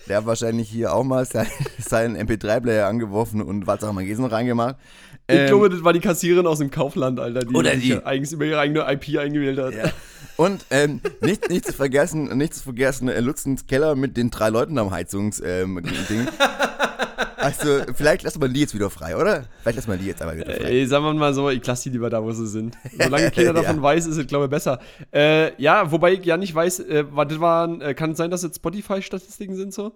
der 0.06 0.18
hat 0.18 0.26
wahrscheinlich 0.26 0.68
hier 0.68 0.92
auch 0.92 1.04
mal 1.04 1.24
sein, 1.24 1.48
seinen 1.78 2.18
MP3-Player 2.18 2.86
angeworfen 2.86 3.40
und 3.40 3.66
was 3.66 3.82
auch 3.82 3.94
mal 3.94 4.04
Gesen 4.04 4.26
reingemacht. 4.26 4.76
Ich 5.28 5.36
ähm, 5.36 5.46
glaube, 5.48 5.70
das 5.70 5.82
war 5.82 5.92
die 5.92 6.00
Kassiererin 6.00 6.46
aus 6.46 6.58
dem 6.58 6.70
Kaufland, 6.70 7.18
Alter, 7.18 7.40
die, 7.40 7.54
oder 7.54 7.74
die 7.74 8.04
eigens 8.04 8.32
über 8.32 8.44
ihre 8.44 8.60
eigene 8.60 8.80
IP 8.92 9.18
eingewählt 9.18 9.58
hat. 9.58 9.74
Ja. 9.74 9.90
Und 10.36 10.66
ähm, 10.70 11.00
nicht, 11.20 11.48
nicht 11.48 11.66
zu 11.66 11.72
vergessen, 11.72 12.36
nicht 12.36 12.54
zu 12.54 12.62
vergessen, 12.62 13.08
äh, 13.08 13.20
Lutzens 13.20 13.66
Keller 13.66 13.96
mit 13.96 14.16
den 14.16 14.30
drei 14.30 14.50
Leuten 14.50 14.78
am 14.78 14.90
Heizungsding. 14.90 15.46
Ähm, 15.48 15.82
also, 17.36 17.80
vielleicht 17.94 18.22
lassen 18.22 18.40
wir 18.40 18.48
die 18.48 18.60
jetzt 18.60 18.74
wieder 18.74 18.90
frei, 18.90 19.16
oder? 19.16 19.44
Vielleicht 19.62 19.76
lassen 19.76 19.90
wir 19.90 19.96
die 19.98 20.06
jetzt 20.06 20.22
aber 20.22 20.36
wieder 20.36 20.54
frei. 20.54 20.64
Ey, 20.64 20.86
sagen 20.86 21.04
wir 21.04 21.14
mal 21.14 21.32
so, 21.32 21.48
ich 21.48 21.66
lasse 21.66 21.84
die 21.84 21.90
lieber 21.90 22.10
da, 22.10 22.22
wo 22.22 22.30
sie 22.32 22.46
sind. 22.46 22.76
Solange 22.98 23.30
keiner 23.30 23.52
davon 23.54 23.76
ja. 23.76 23.82
weiß, 23.82 24.06
ist 24.06 24.16
es, 24.16 24.26
glaube 24.26 24.44
ich, 24.44 24.50
besser. 24.50 24.78
Äh, 25.12 25.60
ja, 25.60 25.90
wobei 25.90 26.12
ich 26.12 26.24
ja 26.24 26.36
nicht 26.36 26.54
weiß, 26.54 26.80
äh, 26.80 27.04
das 27.04 27.40
waren, 27.40 27.80
äh, 27.80 27.94
kann 27.94 28.12
es 28.12 28.18
sein, 28.18 28.30
dass 28.30 28.42
jetzt 28.42 28.56
Spotify-Statistiken 28.56 29.56
sind 29.56 29.72
so? 29.72 29.92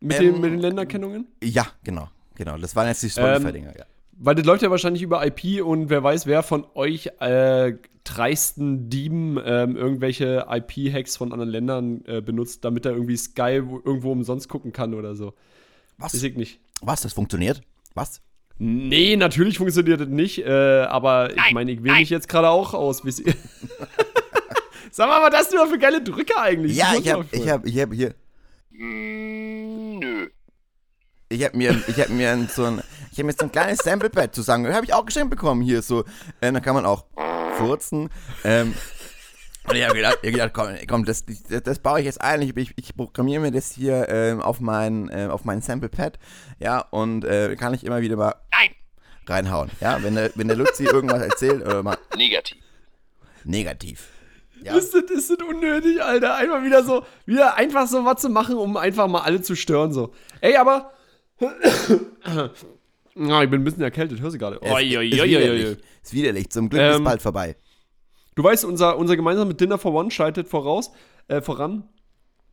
Mit, 0.00 0.20
ähm, 0.20 0.34
den, 0.34 0.40
mit 0.40 0.52
den 0.52 0.60
Länderkennungen? 0.60 1.26
Ja, 1.42 1.66
genau. 1.82 2.08
Genau, 2.34 2.56
das 2.58 2.76
waren 2.76 2.88
jetzt 2.88 3.02
die 3.02 3.10
Spotify-Dinger, 3.10 3.70
ähm, 3.70 3.78
ja. 3.78 3.84
Weil 4.20 4.34
das 4.34 4.44
läuft 4.44 4.62
ja 4.62 4.70
wahrscheinlich 4.70 5.02
über 5.02 5.24
IP 5.24 5.64
und 5.64 5.90
wer 5.90 6.02
weiß, 6.02 6.26
wer 6.26 6.42
von 6.42 6.66
euch 6.74 7.08
äh, 7.20 7.74
dreisten 8.02 8.90
Dieben 8.90 9.38
ähm, 9.44 9.76
irgendwelche 9.76 10.46
IP-Hacks 10.48 11.16
von 11.16 11.32
anderen 11.32 11.50
Ländern 11.50 12.04
äh, 12.06 12.20
benutzt, 12.20 12.64
damit 12.64 12.84
er 12.84 12.92
irgendwie 12.92 13.16
Sky 13.16 13.62
irgendwo 13.62 14.10
umsonst 14.10 14.48
gucken 14.48 14.72
kann 14.72 14.94
oder 14.94 15.14
so. 15.14 15.34
Was? 15.98 16.14
Weiß 16.14 16.22
ich 16.24 16.36
nicht. 16.36 16.58
Was? 16.80 17.02
Das 17.02 17.12
funktioniert? 17.12 17.60
Was? 17.94 18.20
Nee, 18.58 19.14
natürlich 19.14 19.58
funktioniert 19.58 20.00
das 20.00 20.08
nicht, 20.08 20.44
äh, 20.44 20.82
aber 20.88 21.30
ich 21.30 21.52
meine, 21.52 21.70
ich 21.70 21.84
wähle 21.84 22.00
mich 22.00 22.10
jetzt 22.10 22.28
gerade 22.28 22.48
auch 22.48 22.74
aus. 22.74 23.02
Sag 24.90 25.08
mal, 25.08 25.30
was 25.30 25.38
hast 25.38 25.52
du 25.52 25.58
da 25.58 25.66
für 25.66 25.78
geile 25.78 26.02
Drücke 26.02 26.36
eigentlich? 26.40 26.76
Ja, 26.76 26.94
ich 26.98 27.08
hab, 27.08 27.32
ich 27.32 27.48
hab, 27.48 27.64
ich 27.64 27.78
hab 27.78 27.92
hier. 27.92 28.14
Mm, 28.70 29.98
nö. 30.00 30.28
Ich 31.28 31.44
hab 31.44 31.54
mir, 31.54 31.80
ich 31.86 32.00
hab 32.00 32.08
mir 32.08 32.48
so 32.52 32.64
ein, 32.64 32.82
ich 33.18 33.22
hab 33.22 33.26
mir 33.26 33.32
so 33.32 33.46
ein 33.46 33.52
kleines 33.52 33.78
Sample-Pad 33.78 34.32
zusammen, 34.32 34.72
habe 34.72 34.84
ich 34.84 34.94
auch 34.94 35.04
geschenkt 35.04 35.30
bekommen 35.30 35.60
hier 35.60 35.82
so. 35.82 36.04
Äh, 36.40 36.52
da 36.52 36.60
kann 36.60 36.74
man 36.74 36.86
auch 36.86 37.04
furzen. 37.56 38.10
Ähm, 38.44 38.74
und 39.64 39.74
ich 39.74 39.82
habe 39.82 39.94
gedacht, 39.96 40.14
hab 40.14 40.22
gedacht, 40.22 40.50
komm, 40.54 40.68
komm 40.86 41.04
das, 41.04 41.24
das, 41.26 41.62
das, 41.64 41.78
baue 41.80 41.98
ich 41.98 42.06
jetzt 42.06 42.20
ein. 42.20 42.40
Ich, 42.42 42.56
ich, 42.56 42.72
ich 42.76 42.96
programmiere 42.96 43.40
mir 43.40 43.50
das 43.50 43.72
hier 43.72 44.08
ähm, 44.08 44.40
auf 44.40 44.60
mein, 44.60 45.08
äh, 45.08 45.26
auf 45.26 45.44
mein 45.44 45.60
Sample-Pad. 45.60 46.20
Ja, 46.60 46.78
und 46.78 47.24
äh, 47.24 47.56
kann 47.56 47.74
ich 47.74 47.84
immer 47.84 48.00
wieder 48.00 48.14
mal 48.14 48.36
Nein. 48.52 48.70
reinhauen. 49.26 49.70
Ja, 49.80 50.00
wenn 50.00 50.14
der, 50.14 50.30
wenn 50.36 50.46
der 50.46 50.56
Luzi 50.56 50.84
irgendwas 50.84 51.20
erzählt 51.20 51.62
oder 51.62 51.82
mal. 51.82 51.98
Negativ. 52.16 52.58
Negativ. 53.42 54.10
Ja. 54.62 54.76
Ist, 54.76 54.94
das, 54.94 55.10
ist 55.10 55.30
das 55.30 55.38
unnötig, 55.38 56.00
Alter. 56.00 56.36
Einfach 56.36 56.62
wieder 56.62 56.84
so, 56.84 57.04
wieder 57.26 57.56
einfach 57.56 57.88
so 57.88 58.04
was 58.04 58.20
zu 58.20 58.28
machen, 58.28 58.54
um 58.54 58.76
einfach 58.76 59.08
mal 59.08 59.22
alle 59.22 59.42
zu 59.42 59.56
stören. 59.56 59.92
So. 59.92 60.14
Ey, 60.40 60.56
aber. 60.56 60.92
Ja, 63.18 63.42
ich 63.42 63.50
bin 63.50 63.60
ein 63.60 63.64
bisschen 63.64 63.82
erkältet, 63.82 64.20
hör 64.20 64.30
sie 64.30 64.38
gerade. 64.38 64.60
Oh, 64.62 64.76
ist, 64.76 64.84
ist, 64.84 65.24
widerlich. 65.24 65.78
ist 66.02 66.14
widerlich. 66.14 66.50
Zum 66.50 66.68
Glück 66.68 66.82
ähm, 66.82 66.92
ist 66.92 67.04
bald 67.04 67.22
vorbei. 67.22 67.56
Du 68.36 68.44
weißt, 68.44 68.64
unser, 68.64 68.96
unser 68.96 69.16
gemeinsames 69.16 69.56
Dinner 69.56 69.78
for 69.78 69.92
One 69.92 70.12
schaltet 70.12 70.46
voraus, 70.46 70.92
äh, 71.26 71.40
voran. 71.40 71.88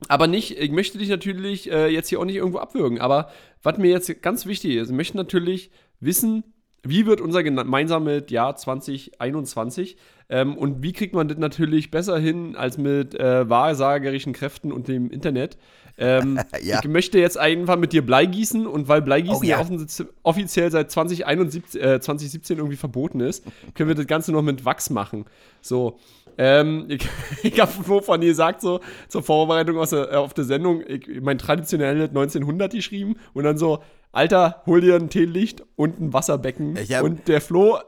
Aber 0.07 0.27
nicht, 0.27 0.57
ich 0.57 0.71
möchte 0.71 0.97
dich 0.97 1.09
natürlich 1.09 1.71
äh, 1.71 1.87
jetzt 1.87 2.09
hier 2.09 2.19
auch 2.19 2.25
nicht 2.25 2.35
irgendwo 2.35 2.57
abwürgen. 2.57 2.99
Aber 2.99 3.29
was 3.61 3.77
mir 3.77 3.91
jetzt 3.91 4.21
ganz 4.21 4.45
wichtig 4.47 4.75
ist, 4.75 4.89
ich 4.89 4.95
möchte 4.95 5.17
natürlich 5.17 5.69
wissen, 5.99 6.43
wie 6.87 7.05
wird 7.05 7.21
unser 7.21 7.43
gemeinsames 7.43 8.23
Jahr 8.29 8.55
2021 8.55 9.97
ähm, 10.29 10.57
und 10.57 10.81
wie 10.81 10.93
kriegt 10.93 11.13
man 11.13 11.27
das 11.27 11.37
natürlich 11.37 11.91
besser 11.91 12.17
hin 12.17 12.55
als 12.55 12.77
mit 12.77 13.13
äh, 13.15 13.49
wahrsagerischen 13.49 14.33
Kräften 14.33 14.71
und 14.71 14.87
dem 14.87 15.09
Internet? 15.11 15.57
Ähm, 15.97 16.39
ja. 16.61 16.79
Ich 16.81 16.89
möchte 16.89 17.19
jetzt 17.19 17.37
einfach 17.37 17.77
mit 17.77 17.93
dir 17.93 18.05
Blei 18.05 18.25
gießen 18.25 18.67
und 18.67 18.87
weil 18.87 19.01
Bleigießen 19.01 19.37
oh, 19.37 19.43
ja. 19.43 19.61
ja 19.61 20.05
offiziell 20.23 20.71
seit 20.71 20.91
2021, 20.91 21.81
äh, 21.81 21.99
2017 21.99 22.57
irgendwie 22.57 22.75
verboten 22.75 23.19
ist, 23.19 23.45
können 23.75 23.89
wir 23.89 23.95
das 23.95 24.07
Ganze 24.07 24.31
noch 24.31 24.41
mit 24.41 24.65
Wachs 24.65 24.89
machen. 24.89 25.25
So. 25.61 25.99
Ähm, 26.37 26.85
ich 26.89 27.07
ich 27.43 27.59
habe 27.59 28.01
von 28.01 28.19
dir 28.19 28.27
gesagt, 28.27 28.61
so 28.61 28.81
zur 29.07 29.23
Vorbereitung 29.23 29.77
der, 29.89 30.11
äh, 30.11 30.15
auf 30.15 30.33
der 30.33 30.43
Sendung, 30.43 30.83
ich, 30.85 31.21
mein 31.21 31.37
traditionelles 31.37 32.09
1900 32.09 32.73
geschrieben 32.73 33.15
und 33.33 33.43
dann 33.45 33.57
so, 33.57 33.81
Alter, 34.15 34.61
hol 34.65 34.79
dir 34.79 34.95
ein 34.95 35.09
Teelicht 35.09 35.61
und 35.75 35.99
ein 35.99 36.13
Wasserbecken. 36.13 36.77
und 37.01 37.27
der 37.27 37.41
Flo 37.41 37.79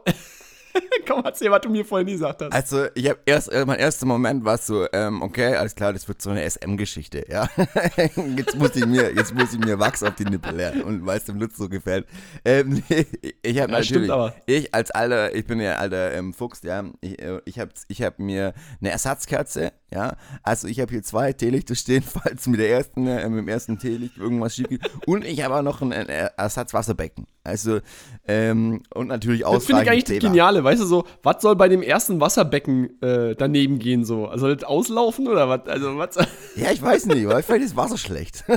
Komm, 1.08 1.22
erzähl, 1.24 1.52
was 1.52 1.62
du 1.62 1.70
mir 1.70 1.86
vorhin 1.86 2.08
gesagt 2.08 2.42
hast. 2.42 2.54
Also, 2.54 2.88
ich 2.96 3.10
habe 3.10 3.20
erst, 3.26 3.52
äh, 3.52 3.66
mein 3.66 3.80
erster 3.80 4.06
Moment 4.06 4.44
war 4.44 4.58
so, 4.58 4.86
ähm, 4.92 5.22
okay, 5.22 5.56
alles 5.56 5.76
klar, 5.76 5.94
das 5.94 6.08
wird 6.08 6.22
so 6.22 6.30
eine 6.30 6.50
SM-Geschichte, 6.50 7.26
ja. 7.30 7.50
jetzt 8.36 8.56
muss 8.56 8.76
ich 8.76 8.86
mir, 8.86 9.14
jetzt 9.14 9.34
muss 9.34 9.54
ich 9.54 9.60
mir 9.60 9.80
Wachs 9.80 10.04
auf 10.04 10.16
die 10.16 10.26
Nippel 10.26 10.56
lernen 10.56 10.84
und 10.84 11.06
weil 11.06 11.18
es 11.18 11.26
dem 11.26 11.40
Lutz 11.40 11.58
so 11.58 11.70
gefällt. 11.70 12.06
Ähm, 12.46 12.84
ich 12.90 13.60
habe 13.60 13.72
ja, 13.72 13.80
natürlich, 13.80 14.12
ich 14.46 14.74
als 14.74 14.92
alter, 14.92 15.34
ich 15.36 15.46
bin 15.46 15.60
ja 15.60 15.76
alter 15.76 16.14
ähm, 16.14 16.34
Fuchs, 16.34 16.62
ja, 16.64 16.84
ich, 17.02 17.20
äh, 17.22 17.42
ich 17.46 17.60
habe 17.60 17.72
ich 17.88 18.02
hab 18.02 18.20
mir 18.20 18.54
eine 18.80 18.92
Ersatzkerze, 18.92 19.72
ja, 19.92 20.16
also 20.44 20.68
ich 20.68 20.80
habe 20.80 20.92
hier 20.92 21.04
zwei 21.04 21.34
Teelichter 21.34 21.76
stehen, 21.76 22.04
falls 22.04 22.48
mit 22.48 22.60
der 22.60 22.70
ersten, 22.70 23.08
äh, 23.08 23.28
mit 23.30 23.40
dem 23.40 23.48
ersten 23.48 23.80
Teelicht 23.80 24.18
irgendwas 24.18 24.56
schief 24.56 24.70
geht 24.70 24.82
und 25.06 25.26
ich 25.26 25.44
habe 25.44 25.56
auch 25.56 25.62
noch 25.62 25.82
ein, 25.82 25.94
ein 25.94 26.08
Ersatzwasserbecken, 26.08 27.28
also, 27.48 27.80
ähm, 28.28 28.84
und 28.94 29.08
natürlich 29.08 29.46
ausreichend 29.46 29.62
Das 29.62 29.66
finde 29.66 29.84
ich 29.84 29.90
eigentlich 29.90 30.04
das 30.22 30.30
Geniale, 30.30 30.64
weißt 30.64 30.82
du, 30.82 30.86
so, 30.86 31.06
was 31.24 31.42
soll 31.42 31.56
bei 31.56 31.70
dem 31.70 31.82
ersten 31.82 32.20
Wasserbecken 32.20 33.02
äh, 33.02 33.36
daneben 33.36 33.80
gehen, 33.80 34.04
so? 34.04 34.30
Soll 34.36 34.56
das 34.56 34.68
auslaufen 34.68 35.28
oder 35.28 35.50
was? 35.50 35.66
Also, 35.68 35.98
was? 35.98 36.16
Ja, 36.56 36.72
ich 36.72 36.82
weiß 36.82 37.06
nicht, 37.08 37.28
weil 37.28 37.44
vielleicht 37.44 37.66
ist 37.66 37.76
Wasser 37.76 37.98
schlecht. 37.98 38.44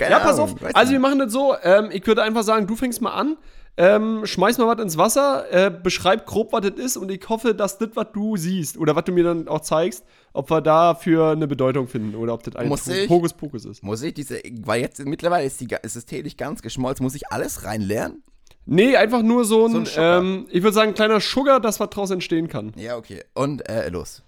Ja, 0.00 0.20
pass 0.20 0.38
auf, 0.38 0.54
also 0.74 0.92
wir 0.92 1.00
machen 1.00 1.18
das 1.18 1.32
so, 1.32 1.54
ähm, 1.62 1.90
ich 1.92 2.06
würde 2.06 2.22
einfach 2.22 2.42
sagen, 2.42 2.66
du 2.66 2.76
fängst 2.76 3.00
mal 3.00 3.12
an. 3.12 3.36
Ähm, 3.78 4.26
schmeiß 4.26 4.58
mal 4.58 4.66
was 4.66 4.82
ins 4.82 4.98
Wasser, 4.98 5.44
äh, 5.52 5.70
beschreib 5.70 6.26
grob, 6.26 6.52
was 6.52 6.62
das 6.62 6.72
ist 6.72 6.96
und 6.96 7.10
ich 7.12 7.28
hoffe, 7.28 7.54
dass 7.54 7.78
das, 7.78 7.90
was 7.94 8.08
du 8.12 8.36
siehst 8.36 8.76
oder 8.76 8.96
was 8.96 9.04
du 9.04 9.12
mir 9.12 9.22
dann 9.22 9.46
auch 9.46 9.60
zeigst, 9.60 10.04
ob 10.32 10.50
wir 10.50 10.60
dafür 10.60 11.30
eine 11.30 11.46
Bedeutung 11.46 11.86
finden 11.86 12.16
oder 12.16 12.34
ob 12.34 12.42
das 12.42 12.56
ein? 12.56 12.68
Hokuspokus 12.68 13.64
ist. 13.64 13.84
Muss 13.84 14.02
ich 14.02 14.14
diese, 14.14 14.40
weil 14.62 14.80
jetzt 14.80 14.98
mittlerweile 15.04 15.46
ist, 15.46 15.60
die, 15.60 15.68
ist 15.82 15.94
das 15.94 16.04
Tee 16.06 16.22
nicht 16.22 16.36
ganz 16.36 16.60
geschmolzen, 16.60 17.04
muss 17.04 17.14
ich 17.14 17.30
alles 17.30 17.64
reinlernen? 17.64 18.24
Nee, 18.66 18.96
einfach 18.96 19.22
nur 19.22 19.44
so 19.44 19.66
ein, 19.66 19.86
So 19.86 20.00
ein 20.00 20.24
ähm, 20.24 20.46
ich 20.50 20.62
würde 20.62 20.74
sagen, 20.74 20.94
kleiner 20.94 21.20
Sugar, 21.20 21.60
das 21.60 21.78
was 21.78 21.88
draus 21.90 22.10
entstehen 22.10 22.48
kann. 22.48 22.72
Ja, 22.76 22.96
okay. 22.96 23.22
Und, 23.32 23.66
äh, 23.68 23.88
los. 23.90 24.22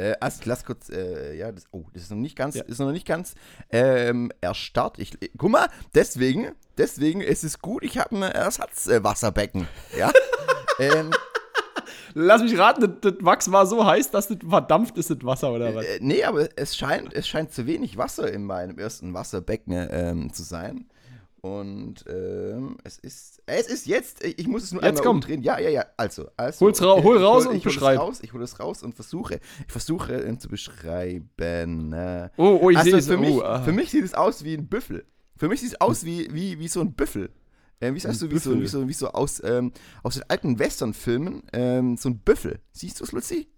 Äh, 0.00 0.16
erst, 0.20 0.46
lass 0.46 0.64
kurz, 0.64 0.88
äh, 0.88 1.36
ja, 1.36 1.52
das, 1.52 1.64
oh, 1.72 1.84
das 1.92 2.04
ist 2.04 2.10
noch 2.10 2.16
nicht 2.16 2.36
ganz, 2.36 2.54
Ja. 2.54 2.64
ist 2.64 2.78
noch 2.78 2.90
nicht 2.92 3.06
ganz, 3.06 3.34
ähm, 3.70 4.32
erstarrt. 4.40 4.98
Ich, 4.98 5.20
äh, 5.22 5.28
guck 5.36 5.50
mal, 5.50 5.68
deswegen, 5.94 6.52
deswegen 6.78 7.20
ist 7.20 7.44
es 7.44 7.58
gut, 7.60 7.84
ich 7.84 7.98
habe 7.98 8.16
ein 8.16 8.22
Ersatzwasserbecken, 8.22 9.68
ja. 9.96 10.10
ähm, 10.78 11.10
Lass 12.14 12.42
mich 12.42 12.58
raten, 12.58 12.80
das, 12.80 12.90
das 13.14 13.24
Wachs 13.24 13.52
war 13.52 13.66
so 13.66 13.86
heiß, 13.86 14.10
dass 14.10 14.28
das 14.28 14.38
verdampft 14.48 14.98
ist, 14.98 15.10
das 15.10 15.18
Wasser 15.22 15.52
oder 15.52 15.74
was? 15.74 15.84
äh, 15.84 15.98
nee, 16.00 16.24
aber 16.24 16.48
es 16.56 16.76
scheint, 16.76 17.14
es 17.14 17.28
scheint 17.28 17.52
zu 17.52 17.66
wenig 17.66 17.96
Wasser 17.96 18.32
in 18.32 18.44
meinem 18.44 18.78
ersten 18.78 19.14
Wasserbecken 19.14 19.88
ähm, 19.90 20.32
zu 20.32 20.42
sein. 20.42 20.86
Und 21.42 22.04
ähm, 22.06 22.76
es 22.84 22.98
ist, 22.98 23.42
es 23.46 23.66
ist 23.68 23.86
jetzt, 23.86 24.22
ich 24.24 24.46
muss 24.46 24.62
es 24.62 24.72
nur 24.72 24.82
Jetzt 24.82 24.88
einmal 24.90 25.04
komm. 25.04 25.16
umdrehen. 25.16 25.42
Ja, 25.42 25.58
ja, 25.58 25.70
ja, 25.70 25.86
also. 25.96 26.28
also 26.36 26.66
Hol's 26.66 26.82
ra- 26.82 27.02
hol 27.02 27.16
raus 27.16 27.46
hol- 27.46 27.54
und 27.54 27.62
beschreib. 27.62 27.98
Raus, 27.98 28.20
ich 28.22 28.32
hole 28.34 28.44
es 28.44 28.60
raus 28.60 28.82
und 28.82 28.94
versuche, 28.94 29.40
ich 29.66 29.72
versuche 29.72 30.22
äh, 30.22 30.36
zu 30.38 30.48
beschreiben. 30.50 31.92
Äh, 31.94 32.28
Oh, 32.36 32.58
oh, 32.62 32.70
ich 32.70 32.76
also 32.76 32.90
sehe 32.90 32.98
es. 32.98 33.06
für, 33.06 33.16
mich, 33.16 33.30
oh, 33.34 33.62
für 33.62 33.72
mich 33.72 33.90
sieht 33.90 34.04
es 34.04 34.12
aus 34.14 34.44
wie 34.44 34.54
ein 34.54 34.68
Büffel. 34.68 35.06
Für 35.36 35.48
mich 35.48 35.60
sieht 35.60 35.70
es 35.72 35.80
aus 35.80 36.04
wie, 36.04 36.28
wie, 36.34 36.58
wie 36.58 36.68
so 36.68 36.80
ein 36.80 36.92
Büffel. 36.92 37.30
Äh, 37.80 37.94
wie 37.94 38.00
sagst 38.00 38.20
du, 38.20 38.30
wie 38.30 38.38
so, 38.38 38.60
wie 38.60 38.66
so, 38.66 38.86
wie 38.86 38.92
so 38.92 39.08
aus, 39.08 39.42
ähm, 39.42 39.72
aus 40.02 40.14
den 40.14 40.24
alten 40.28 40.58
Western-Filmen, 40.58 41.44
ähm, 41.54 41.96
so 41.96 42.10
ein 42.10 42.18
Büffel. 42.18 42.58
Siehst 42.72 43.00
du 43.00 43.04
es, 43.04 43.12
Luzi? 43.12 43.48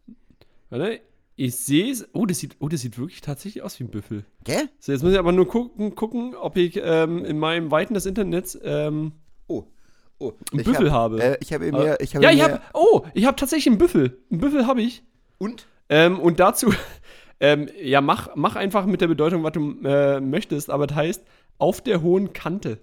Warte, 0.71 1.01
ich 1.37 1.57
sehe 1.57 1.91
es. 1.91 2.09
Oh, 2.13 2.27
das 2.27 2.39
sieht, 2.39 2.57
oh, 2.61 2.69
das 2.69 2.81
sieht 2.81 2.99
wirklich 2.99 3.21
tatsächlich 3.21 3.63
aus 3.63 3.79
wie 3.79 3.85
ein 3.85 3.91
Büffel. 3.91 4.25
Gell? 4.45 4.69
So, 4.79 4.93
jetzt 4.93 5.03
muss 5.03 5.13
ich 5.13 5.19
aber 5.19 5.33
nur 5.33 5.49
gucken, 5.49 5.95
gucken 5.95 6.35
ob 6.35 6.57
ich 6.57 6.81
ähm, 6.83 7.25
in 7.25 7.39
meinem 7.39 7.71
Weiten 7.71 7.95
des 7.95 8.07
Internets 8.07 8.59
ähm, 8.63 9.13
Oh. 9.47 9.65
Oh, 10.19 10.33
Einen 10.53 10.61
ich 10.61 10.67
Büffel 10.67 10.93
hab, 10.93 10.99
habe. 10.99 11.23
Äh, 11.23 11.39
ich 11.41 11.53
habe 11.53 11.71
mir, 11.73 11.99
ich 12.01 12.15
habe 12.15 12.25
ja, 12.25 12.31
ich 12.31 12.43
habe. 12.43 12.61
Oh, 12.75 13.03
ich 13.13 13.27
habe 13.27 13.37
tatsächlich 13.37 13.67
einen 13.67 13.79
Büffel. 13.79 14.21
Einen 14.31 14.41
Büffel 14.41 14.67
habe 14.67 14.81
ich. 14.81 15.03
und? 15.39 15.67
Ähm, 15.89 16.21
und 16.21 16.39
dazu, 16.39 16.73
ähm, 17.41 17.69
ja, 17.81 18.01
mach, 18.01 18.29
mach 18.37 18.55
einfach 18.55 18.87
mit 18.87 19.01
der 19.01 19.09
Bedeutung, 19.09 19.43
was 19.43 19.53
du 19.53 19.81
äh, 19.85 20.21
möchtest, 20.21 20.71
aber 20.71 20.87
das 20.87 20.97
heißt 20.97 21.25
auf 21.59 21.81
der 21.81 22.03
hohen 22.03 22.33
Kante. 22.33 22.79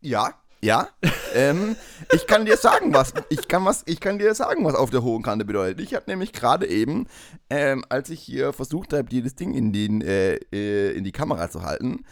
Ja, 0.00 0.34
ja. 0.62 0.88
ähm, 1.34 1.76
ich 2.14 2.26
kann 2.26 2.44
dir 2.44 2.56
sagen, 2.56 2.92
was 2.92 3.14
ich 3.28 3.48
kann 3.48 3.64
was 3.64 3.82
ich 3.86 4.00
kann 4.00 4.18
dir 4.18 4.34
sagen, 4.34 4.64
was 4.64 4.74
auf 4.74 4.90
der 4.90 5.02
hohen 5.02 5.22
Kante 5.22 5.44
bedeutet. 5.44 5.80
Ich 5.80 5.94
habe 5.94 6.04
nämlich 6.08 6.32
gerade 6.32 6.66
eben, 6.66 7.06
ähm, 7.48 7.84
als 7.88 8.10
ich 8.10 8.20
hier 8.20 8.52
versucht 8.52 8.92
habe, 8.92 9.08
dieses 9.08 9.34
Ding 9.34 9.54
in, 9.54 9.72
den, 9.72 10.02
äh, 10.02 10.34
äh, 10.52 10.92
in 10.92 11.04
die 11.04 11.12
Kamera 11.12 11.50
zu 11.50 11.62
halten, 11.62 12.04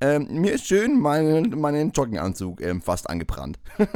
ähm, 0.00 0.28
mir 0.40 0.52
ist 0.52 0.66
schön 0.66 1.00
meinen, 1.00 1.58
meinen 1.60 1.90
Jogginganzug 1.90 2.60
ähm, 2.60 2.80
fast 2.80 3.08
angebrannt. 3.08 3.58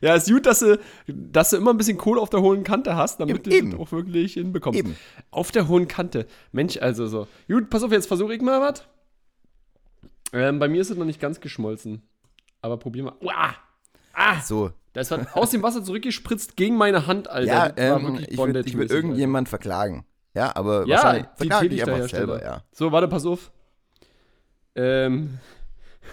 Ja, 0.00 0.14
ist 0.14 0.30
gut, 0.30 0.46
dass 0.46 0.60
du, 0.60 0.78
dass 1.06 1.50
du 1.50 1.56
immer 1.56 1.72
ein 1.72 1.78
bisschen 1.78 1.96
Kohle 1.96 2.20
auf 2.20 2.30
der 2.30 2.42
hohen 2.42 2.64
Kante 2.64 2.96
hast, 2.96 3.18
damit 3.18 3.46
du 3.46 3.50
das 3.50 3.80
auch 3.80 3.92
wirklich 3.92 4.34
hinbekommst. 4.34 4.78
Eben. 4.78 4.96
Auf 5.30 5.50
der 5.50 5.68
hohen 5.68 5.88
Kante. 5.88 6.26
Mensch, 6.52 6.76
also 6.76 7.06
so. 7.06 7.26
Gut, 7.48 7.70
pass 7.70 7.82
auf, 7.82 7.92
jetzt 7.92 8.06
versuche 8.06 8.34
ich 8.34 8.42
mal 8.42 8.60
was. 8.60 8.86
Ähm, 10.32 10.58
bei 10.58 10.68
mir 10.68 10.80
ist 10.80 10.90
es 10.90 10.96
noch 10.96 11.04
nicht 11.04 11.20
ganz 11.20 11.40
geschmolzen. 11.40 12.02
Aber 12.62 12.78
probier 12.78 13.04
mal. 13.04 13.14
Uah! 13.20 13.54
Ah! 14.12 14.40
So. 14.40 14.72
Da 14.92 15.02
ist 15.02 15.10
was 15.10 15.34
aus 15.34 15.50
dem 15.50 15.62
Wasser 15.62 15.84
zurückgespritzt 15.84 16.56
gegen 16.56 16.76
meine 16.76 17.06
Hand, 17.06 17.28
Alter. 17.28 17.46
Ja, 17.52 17.68
Das 17.68 18.02
ähm, 18.02 18.24
ich 18.26 18.38
würde 18.38 18.64
würd 18.64 18.90
irgendjemand 18.90 19.48
verklagen. 19.48 20.06
Ja, 20.34 20.54
aber 20.56 20.86
Ja, 20.86 20.96
wahrscheinlich 20.96 21.26
verklage 21.36 21.66
ich 21.68 21.82
einfach 21.82 22.08
selber, 22.08 22.42
ja. 22.42 22.62
So, 22.72 22.92
warte, 22.92 23.08
pass 23.08 23.24
auf. 23.26 23.52
Ähm, 24.74 25.38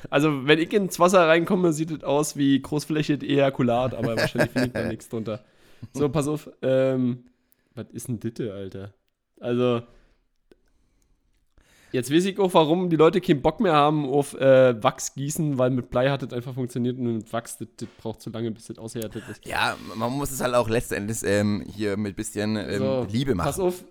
also, 0.10 0.48
wenn 0.48 0.60
ich 0.60 0.72
ins 0.74 1.00
Wasser 1.00 1.28
reinkomme, 1.28 1.74
sieht 1.74 1.92
es 1.92 2.04
aus 2.04 2.36
wie 2.38 2.62
großflächig 2.62 3.24
Ejakulat, 3.24 3.94
aber 3.94 4.18
wahrscheinlich 4.18 4.52
finde 4.52 4.68
ich 4.68 4.74
da 4.74 4.86
nichts 4.86 5.10
drunter. 5.10 5.44
So, 5.94 6.10
pass 6.10 6.28
auf. 6.28 6.50
Ähm, 6.62 7.26
was 7.76 7.90
ist 7.92 8.08
denn 8.08 8.20
Ditte, 8.20 8.54
Alter? 8.54 8.94
Also, 9.40 9.82
jetzt 11.94 12.12
weiß 12.14 12.26
ich 12.26 12.38
auch, 12.40 12.54
warum 12.54 12.90
die 12.90 12.96
Leute 12.98 13.22
keinen 13.22 13.42
Bock 13.42 13.62
mehr 13.62 13.74
haben 13.74 14.06
auf 14.06 14.34
äh, 14.34 14.84
Wachs 14.84 15.14
gießen, 15.16 15.58
weil 15.58 15.70
mit 15.70 15.90
Blei 15.90 16.10
hat 16.10 16.22
das 16.24 16.34
einfach 16.34 16.54
funktioniert 16.54 16.98
und 16.98 17.06
mit 17.16 17.32
Wachs, 17.32 17.58
das, 17.58 17.70
das 17.78 17.88
braucht 18.02 18.22
zu 18.22 18.30
lange, 18.30 18.52
bis 18.52 18.66
das 18.66 18.78
aushärtet 18.78 19.24
ist. 19.32 19.46
Ja, 19.48 19.78
man 19.96 20.12
muss 20.12 20.32
es 20.32 20.42
halt 20.42 20.54
auch 20.56 20.68
letztendlich 20.68 21.20
ähm, 21.24 21.64
hier 21.74 21.96
mit 21.96 22.16
bisschen 22.18 22.58
ähm, 22.58 22.78
So, 22.80 23.08
Liebe 23.10 23.36
machen. 23.36 23.46
Pass 23.46 23.60
auf, 23.60 23.84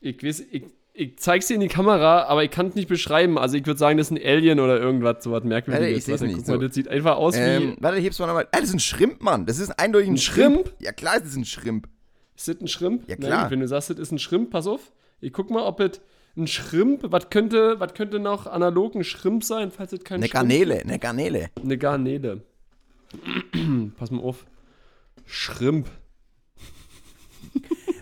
ich 0.00 0.22
weiß, 0.22 0.44
ich, 0.52 0.64
ich 0.92 1.18
zeig's 1.18 1.46
dir 1.46 1.54
in 1.54 1.60
die 1.60 1.68
Kamera, 1.68 2.24
aber 2.24 2.44
ich 2.44 2.50
kann 2.50 2.66
es 2.66 2.74
nicht 2.74 2.88
beschreiben. 2.88 3.38
Also 3.38 3.56
ich 3.56 3.66
würde 3.66 3.78
sagen, 3.78 3.98
das 3.98 4.10
ist 4.10 4.16
ein 4.18 4.24
Alien 4.24 4.60
oder 4.60 4.78
irgendwas, 4.78 5.24
so 5.24 5.32
was 5.32 5.42
merkwürdiges. 5.44 5.86
Alter, 5.86 5.96
ich 5.98 6.04
seh's 6.04 6.12
Warte, 6.20 6.26
nicht, 6.26 6.36
guck 6.36 6.46
so. 6.46 6.52
mal, 6.52 6.66
das 6.66 6.74
sieht 6.74 6.88
einfach 6.88 7.16
aus 7.16 7.34
Ähm, 7.36 7.76
wie. 7.76 7.82
warte, 7.82 7.98
heb's 8.00 8.18
mal 8.18 8.26
nochmal. 8.26 8.46
Ah, 8.52 8.58
das 8.60 8.68
ist 8.68 8.74
ein 8.74 8.80
Schrimp, 8.80 9.22
Mann. 9.22 9.46
Das 9.46 9.58
ist 9.58 9.70
eindeutig 9.78 10.08
ein, 10.08 10.14
Ein 10.14 10.18
Schrimp? 10.18 10.72
Ja, 10.80 10.92
klar, 10.92 11.18
das 11.18 11.28
ist 11.30 11.36
ein 11.36 11.44
Schrimp. 11.44 11.88
Ist 12.36 12.46
das 12.48 12.60
ein 12.60 12.68
Schrimp? 12.68 13.08
Ja, 13.08 13.16
klar. 13.16 13.42
gut, 13.44 13.52
wenn 13.52 13.60
du 13.60 13.68
sagst, 13.68 13.90
das 13.90 13.98
ist 13.98 14.12
ein 14.12 14.18
Schrimp, 14.18 14.50
pass 14.50 14.66
auf. 14.66 14.92
Ich 15.20 15.32
guck 15.32 15.50
mal, 15.50 15.62
ob 15.62 15.80
es 15.80 16.00
ein 16.36 16.46
Schrimp, 16.46 17.00
was 17.04 17.30
könnte, 17.30 17.80
was 17.80 17.94
könnte 17.94 18.18
noch 18.18 18.46
analog 18.46 18.94
ein 18.94 19.04
Schrimp 19.04 19.42
sein, 19.44 19.70
falls 19.70 19.92
es 19.92 20.04
kein 20.04 20.16
Eine 20.18 20.28
Garnele, 20.28 20.80
eine 20.80 20.98
Garnele. 20.98 21.50
Eine 21.60 21.78
Garnele. 21.78 22.42
pass 23.96 24.10
mal 24.10 24.22
auf. 24.22 24.46
Schrimp. 25.26 25.88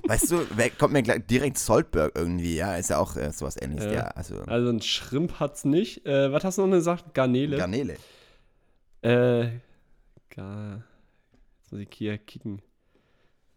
Weißt 0.08 0.30
du, 0.30 0.46
kommt 0.78 0.92
mir 0.92 1.02
gleich 1.02 1.26
direkt 1.26 1.58
Saltberg 1.58 2.12
irgendwie, 2.16 2.54
ja, 2.56 2.76
ist 2.76 2.90
ja 2.90 2.98
auch 2.98 3.16
äh, 3.16 3.32
sowas 3.32 3.56
ähnliches, 3.60 3.86
Ja. 3.86 3.92
ja, 3.92 4.02
also 4.08 4.36
Also 4.42 4.68
ein 4.70 4.80
Schrimp 4.80 5.40
hat's 5.40 5.64
nicht. 5.64 6.06
Äh, 6.06 6.30
was 6.32 6.44
hast 6.44 6.58
du 6.58 6.66
noch 6.66 6.76
gesagt? 6.76 7.12
Garnele. 7.14 7.56
Garnele. 7.56 7.96
Äh, 9.02 9.48
gar. 10.30 10.84
Jetzt 11.60 11.72
muss 11.72 11.80
ich 11.80 11.88
hier 11.92 12.18
kicken. 12.18 12.62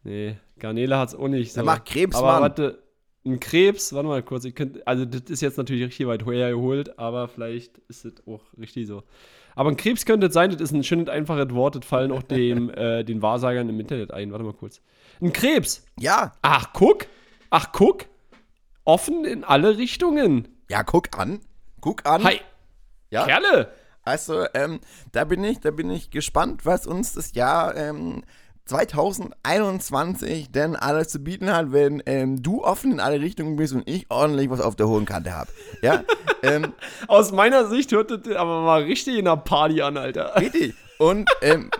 Nee, 0.03 0.37
Garnele 0.57 0.97
hat's 0.97 1.13
auch 1.13 1.27
nicht. 1.27 1.55
Dann 1.55 1.65
mach 1.65 1.83
Krebs, 1.83 2.15
aber 2.15 2.31
Mann. 2.33 2.41
warte, 2.43 2.81
ein 3.29 3.39
Krebs, 3.39 3.93
warte 3.93 4.07
mal 4.07 4.23
kurz. 4.23 4.45
Ich 4.45 4.55
könnt, 4.55 4.85
also, 4.87 5.05
das 5.05 5.23
ist 5.29 5.41
jetzt 5.41 5.57
natürlich 5.57 5.83
richtig 5.83 6.07
weit 6.07 6.25
hergeholt, 6.25 6.97
aber 6.99 7.27
vielleicht 7.27 7.77
ist 7.87 8.05
es 8.05 8.13
auch 8.27 8.41
richtig 8.59 8.87
so. 8.87 9.03
Aber 9.55 9.69
ein 9.69 9.77
Krebs 9.77 10.05
könnte 10.05 10.27
es 10.27 10.33
sein, 10.33 10.51
das 10.51 10.61
ist 10.61 10.71
ein 10.71 10.83
schönes, 10.83 11.09
einfaches 11.09 11.53
Wort, 11.53 11.75
das 11.75 11.85
fallen 11.85 12.11
auch 12.11 12.23
dem, 12.23 12.69
äh, 12.75 13.03
den 13.03 13.21
Wahrsagern 13.21 13.67
im 13.69 13.79
Internet 13.79 14.11
ein. 14.11 14.31
Warte 14.31 14.43
mal 14.43 14.53
kurz. 14.53 14.81
Ein 15.21 15.33
Krebs. 15.33 15.85
Ja, 15.99 16.33
Ach, 16.41 16.71
guck. 16.73 17.07
Ach, 17.49 17.71
guck. 17.71 18.05
Offen 18.85 19.25
in 19.25 19.43
alle 19.43 19.77
Richtungen. 19.77 20.47
ja, 20.69 20.83
guck 20.83 21.17
an. 21.17 21.39
Guck 21.81 22.05
an. 22.05 22.23
Hi. 22.23 22.41
Ja. 23.11 23.25
Kerle. 23.25 23.71
Also, 24.03 24.45
ähm, 24.53 24.79
da 25.11 25.23
bin 25.23 25.43
ich, 25.43 25.59
da 25.59 25.71
bin 25.71 25.91
ich 25.91 26.09
gespannt, 26.09 26.65
was 26.65 26.87
uns 26.87 27.13
das 27.13 27.33
Jahr 27.33 27.75
ähm, 27.75 28.23
2021 28.69 30.51
denn 30.51 30.75
alles 30.75 31.09
zu 31.09 31.19
bieten 31.19 31.51
hat, 31.51 31.71
wenn 31.71 32.01
ähm, 32.05 32.41
du 32.41 32.63
offen 32.63 32.93
in 32.93 32.99
alle 32.99 33.19
Richtungen 33.19 33.55
bist 33.55 33.73
und 33.73 33.87
ich 33.89 34.05
ordentlich 34.09 34.49
was 34.49 34.61
auf 34.61 34.75
der 34.75 34.87
hohen 34.87 35.05
Kante 35.05 35.35
habe. 35.35 35.49
Ja, 35.81 36.03
ähm, 36.43 36.73
Aus 37.07 37.31
meiner 37.31 37.67
Sicht 37.67 37.91
hört 37.91 38.11
das 38.11 38.35
aber 38.35 38.61
mal 38.61 38.83
richtig 38.83 39.17
in 39.17 39.25
der 39.25 39.37
Party 39.37 39.81
an, 39.81 39.97
Alter. 39.97 40.35
richtig. 40.39 40.75
Und 40.99 41.29
ähm, 41.41 41.71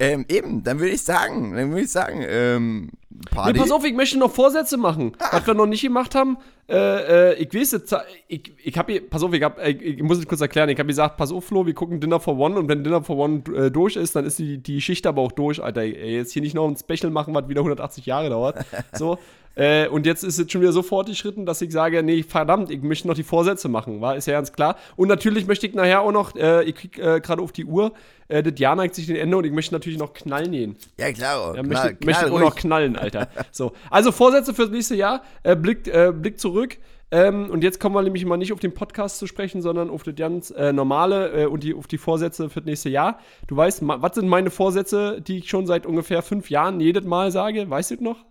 ähm, 0.00 0.24
eben, 0.28 0.62
dann 0.64 0.78
würde 0.78 0.92
ich 0.92 1.02
sagen, 1.02 1.54
dann 1.54 1.70
würde 1.70 1.82
ich 1.82 1.90
sagen, 1.90 2.24
ähm, 2.26 2.90
Party. 3.30 3.52
Nee, 3.52 3.58
pass 3.58 3.70
auf, 3.70 3.84
ich 3.84 3.94
möchte 3.94 4.18
noch 4.18 4.30
Vorsätze 4.30 4.76
machen. 4.76 5.12
Was 5.32 5.46
wir 5.46 5.54
noch 5.54 5.66
nicht 5.66 5.82
gemacht 5.82 6.14
haben, 6.14 6.38
äh, 6.68 7.32
äh, 7.32 7.34
ich 7.34 7.54
weiß 7.54 7.72
jetzt, 7.72 7.96
ich, 8.28 8.52
ich 8.62 8.76
habe 8.76 8.92
hier, 8.92 9.08
pass 9.08 9.22
auf, 9.22 9.32
ich, 9.32 9.42
hab, 9.42 9.58
äh, 9.58 9.70
ich 9.70 10.02
muss 10.02 10.18
es 10.18 10.26
kurz 10.26 10.40
erklären, 10.40 10.68
ich 10.68 10.78
habe 10.78 10.86
gesagt, 10.86 11.16
pass 11.16 11.32
auf, 11.32 11.44
Flo, 11.46 11.66
wir 11.66 11.74
gucken 11.74 12.00
Dinner 12.00 12.20
for 12.20 12.38
One 12.38 12.56
und 12.56 12.68
wenn 12.68 12.84
Dinner 12.84 13.02
for 13.02 13.16
One 13.16 13.42
äh, 13.56 13.70
durch 13.70 13.96
ist, 13.96 14.14
dann 14.16 14.26
ist 14.26 14.38
die, 14.38 14.58
die 14.58 14.80
Schicht 14.80 15.06
aber 15.06 15.22
auch 15.22 15.32
durch, 15.32 15.62
Alter. 15.62 15.80
Ey, 15.80 16.16
jetzt 16.16 16.32
hier 16.32 16.42
nicht 16.42 16.54
noch 16.54 16.68
ein 16.68 16.76
Special 16.76 17.10
machen, 17.10 17.34
was 17.34 17.48
wieder 17.48 17.60
180 17.60 18.06
Jahre 18.06 18.30
dauert. 18.30 18.56
So. 18.92 19.18
Äh, 19.58 19.88
und 19.88 20.06
jetzt 20.06 20.22
ist 20.22 20.38
es 20.38 20.50
schon 20.50 20.60
wieder 20.60 20.70
so 20.70 20.82
fortgeschritten, 20.82 21.44
dass 21.44 21.60
ich 21.60 21.72
sage, 21.72 22.04
nee, 22.04 22.22
verdammt, 22.22 22.70
ich 22.70 22.80
möchte 22.80 23.08
noch 23.08 23.14
die 23.14 23.24
Vorsätze 23.24 23.68
machen, 23.68 24.00
war, 24.00 24.14
ist 24.14 24.26
ja 24.26 24.34
ganz 24.34 24.52
klar. 24.52 24.76
Und 24.94 25.08
natürlich 25.08 25.48
möchte 25.48 25.66
ich 25.66 25.74
nachher 25.74 26.02
auch 26.02 26.12
noch, 26.12 26.36
äh, 26.36 26.62
ich 26.62 26.76
krieg 26.76 26.96
äh, 26.98 27.20
gerade 27.20 27.42
auf 27.42 27.50
die 27.50 27.64
Uhr, 27.64 27.92
äh, 28.28 28.40
das 28.42 28.56
Jahr 28.60 28.76
neigt 28.76 28.94
sich 28.94 29.06
den 29.06 29.16
Ende 29.16 29.36
und 29.36 29.44
ich 29.44 29.52
möchte 29.52 29.74
natürlich 29.74 29.98
noch 29.98 30.12
knallen 30.12 30.52
gehen. 30.52 30.76
ja, 30.96 31.10
klar. 31.12 31.56
Ja, 31.56 31.62
knall, 31.62 31.66
möchte, 31.66 31.94
knall 31.96 32.06
möchte 32.06 32.32
auch 32.32 32.40
noch 32.40 32.54
knallen, 32.54 32.96
Alter. 32.96 33.07
So, 33.50 33.72
also 33.90 34.12
Vorsätze 34.12 34.54
fürs 34.54 34.70
nächste 34.70 34.94
Jahr. 34.94 35.22
Äh, 35.42 35.56
Blick, 35.56 35.86
äh, 35.86 36.12
Blick 36.12 36.38
zurück. 36.38 36.78
Ähm, 37.10 37.48
und 37.50 37.64
jetzt 37.64 37.80
kommen 37.80 37.94
wir 37.94 38.02
nämlich 38.02 38.24
mal 38.26 38.36
nicht 38.36 38.52
auf 38.52 38.60
den 38.60 38.74
Podcast 38.74 39.18
zu 39.18 39.26
sprechen, 39.26 39.62
sondern 39.62 39.88
auf 39.88 40.02
das 40.02 40.14
ganz 40.14 40.50
äh, 40.50 40.72
normale 40.72 41.44
äh, 41.44 41.46
und 41.46 41.62
die, 41.62 41.74
auf 41.74 41.86
die 41.86 41.96
Vorsätze 41.96 42.50
für 42.50 42.60
das 42.60 42.66
nächste 42.66 42.90
Jahr. 42.90 43.18
Du 43.46 43.56
weißt, 43.56 43.80
was 43.82 44.14
sind 44.14 44.28
meine 44.28 44.50
Vorsätze, 44.50 45.22
die 45.22 45.38
ich 45.38 45.48
schon 45.48 45.66
seit 45.66 45.86
ungefähr 45.86 46.22
fünf 46.22 46.50
Jahren 46.50 46.80
jedes 46.80 47.04
Mal 47.04 47.30
sage? 47.30 47.70
Weißt 47.70 47.92
du 47.92 47.94
das 47.94 48.02
noch? 48.02 48.24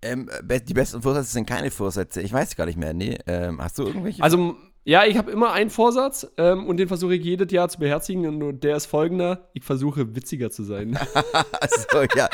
Ähm, 0.00 0.30
die 0.42 0.74
besten 0.74 1.02
Vorsätze 1.02 1.32
sind 1.32 1.46
keine 1.46 1.70
Vorsätze. 1.70 2.22
Ich 2.22 2.32
weiß 2.32 2.56
gar 2.56 2.66
nicht 2.66 2.78
mehr. 2.78 2.94
Nee, 2.94 3.18
ähm, 3.26 3.60
hast 3.60 3.78
du 3.78 3.84
irgendwelche? 3.84 4.22
Also, 4.22 4.56
Ja, 4.84 5.04
ich 5.04 5.18
habe 5.18 5.30
immer 5.30 5.52
einen 5.52 5.68
Vorsatz 5.68 6.26
ähm, 6.38 6.66
und 6.66 6.78
den 6.78 6.88
versuche 6.88 7.14
ich 7.14 7.22
jedes 7.22 7.52
Jahr 7.52 7.68
zu 7.68 7.78
beherzigen 7.78 8.42
und 8.42 8.64
der 8.64 8.76
ist 8.76 8.86
folgender: 8.86 9.48
Ich 9.52 9.64
versuche 9.64 10.14
witziger 10.16 10.50
zu 10.50 10.62
sein. 10.62 10.98
also 11.60 12.02
ja, 12.16 12.28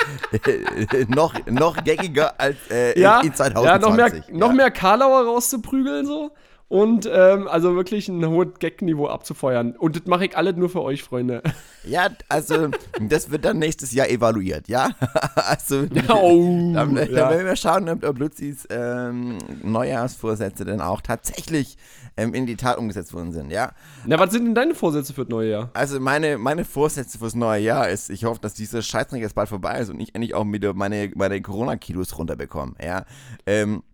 noch, 1.09 1.35
noch 1.47 1.83
gängiger 1.83 2.39
als 2.39 2.57
äh, 2.71 2.99
ja, 2.99 3.21
in 3.21 3.35
2020. 3.35 3.65
Ja, 3.65 3.79
noch 3.79 3.97
mehr, 3.97 4.09
ja. 4.15 4.23
noch 4.31 4.53
mehr 4.53 4.71
Karlauer 4.71 5.25
rauszuprügeln 5.25 6.07
so 6.07 6.31
und 6.75 7.09
ähm, 7.09 7.47
also 7.47 7.77
wirklich 7.77 8.09
ein 8.09 8.27
hohes 8.27 8.49
Gag-Niveau 8.59 9.07
abzufeuern. 9.07 9.77
Und 9.77 9.95
das 9.95 10.07
mache 10.07 10.25
ich 10.25 10.37
alles 10.37 10.57
nur 10.57 10.69
für 10.69 10.83
euch, 10.83 11.05
Freunde. 11.05 11.41
Ja, 11.85 12.09
also 12.29 12.71
das 13.01 13.31
wird 13.31 13.45
dann 13.45 13.61
nächstes 13.61 13.93
Jahr 13.93 14.09
evaluiert, 14.09 14.67
ja? 14.67 14.91
also 15.37 15.83
oh, 16.09 16.73
dann, 16.75 16.97
dann 16.97 16.97
ja. 16.97 17.31
werden 17.31 17.47
wir 17.47 17.55
schauen, 17.55 17.89
ob, 17.89 18.19
Luzis 18.19 18.67
ähm, 18.71 19.39
Neujahrsvorsätze 19.63 20.65
dann 20.65 20.81
auch 20.81 21.01
tatsächlich 21.01 21.77
ähm, 22.17 22.35
in 22.35 22.45
die 22.45 22.57
Tat 22.57 22.77
umgesetzt 22.77 23.15
worden 23.15 23.31
sind, 23.31 23.53
ja? 23.53 23.71
Na, 24.05 24.19
was 24.19 24.33
sind 24.33 24.45
denn 24.45 24.57
deine 24.57 24.75
Vorsätze 24.75 25.15
für 25.15 25.27
das 25.27 25.31
neue 25.31 25.51
Jahr? 25.51 25.71
Also 25.75 26.01
meine, 26.01 26.39
meine 26.39 26.65
Vorsätze 26.65 27.19
fürs 27.19 27.37
neue 27.37 27.63
Jahr 27.63 27.89
ist, 27.89 28.11
ich 28.11 28.25
hoffe, 28.25 28.41
dass 28.41 28.55
dieser 28.55 28.83
Scheißdreck 28.83 29.23
jetzt 29.23 29.37
bald 29.37 29.49
vorbei 29.49 29.79
ist 29.79 29.91
und 29.91 30.01
ich 30.01 30.13
endlich 30.17 30.35
auch 30.35 30.45
wieder 30.45 30.75
meine, 30.75 31.13
meine 31.15 31.41
Corona-Kilos 31.41 32.19
runterbekomme, 32.19 32.75
ja? 32.83 33.05
Ähm, 33.47 33.85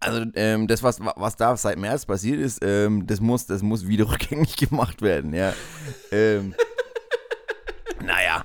also 0.00 0.24
ähm, 0.34 0.66
das, 0.66 0.82
was, 0.82 1.00
was 1.00 1.36
da 1.36 1.56
seit 1.56 1.78
März 1.78 2.06
passiert 2.06 2.40
ist, 2.40 2.60
ähm, 2.62 3.06
das, 3.06 3.20
muss, 3.20 3.46
das 3.46 3.62
muss 3.62 3.86
wieder 3.86 4.10
rückgängig 4.10 4.56
gemacht 4.68 5.02
werden, 5.02 5.34
ja. 5.34 5.52
ähm, 6.12 6.54
naja, 8.04 8.44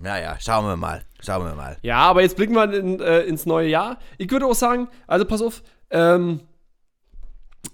naja, 0.00 0.36
schauen 0.40 0.66
wir 0.66 0.76
mal, 0.76 1.02
schauen 1.20 1.44
wir 1.46 1.54
mal. 1.54 1.76
Ja, 1.82 1.98
aber 1.98 2.22
jetzt 2.22 2.36
blicken 2.36 2.54
wir 2.54 2.72
in, 2.72 3.00
äh, 3.00 3.20
ins 3.22 3.46
neue 3.46 3.68
Jahr. 3.68 3.98
Ich 4.16 4.30
würde 4.30 4.46
auch 4.46 4.54
sagen, 4.54 4.88
also 5.06 5.24
pass 5.24 5.42
auf, 5.42 5.62
ähm, 5.90 6.40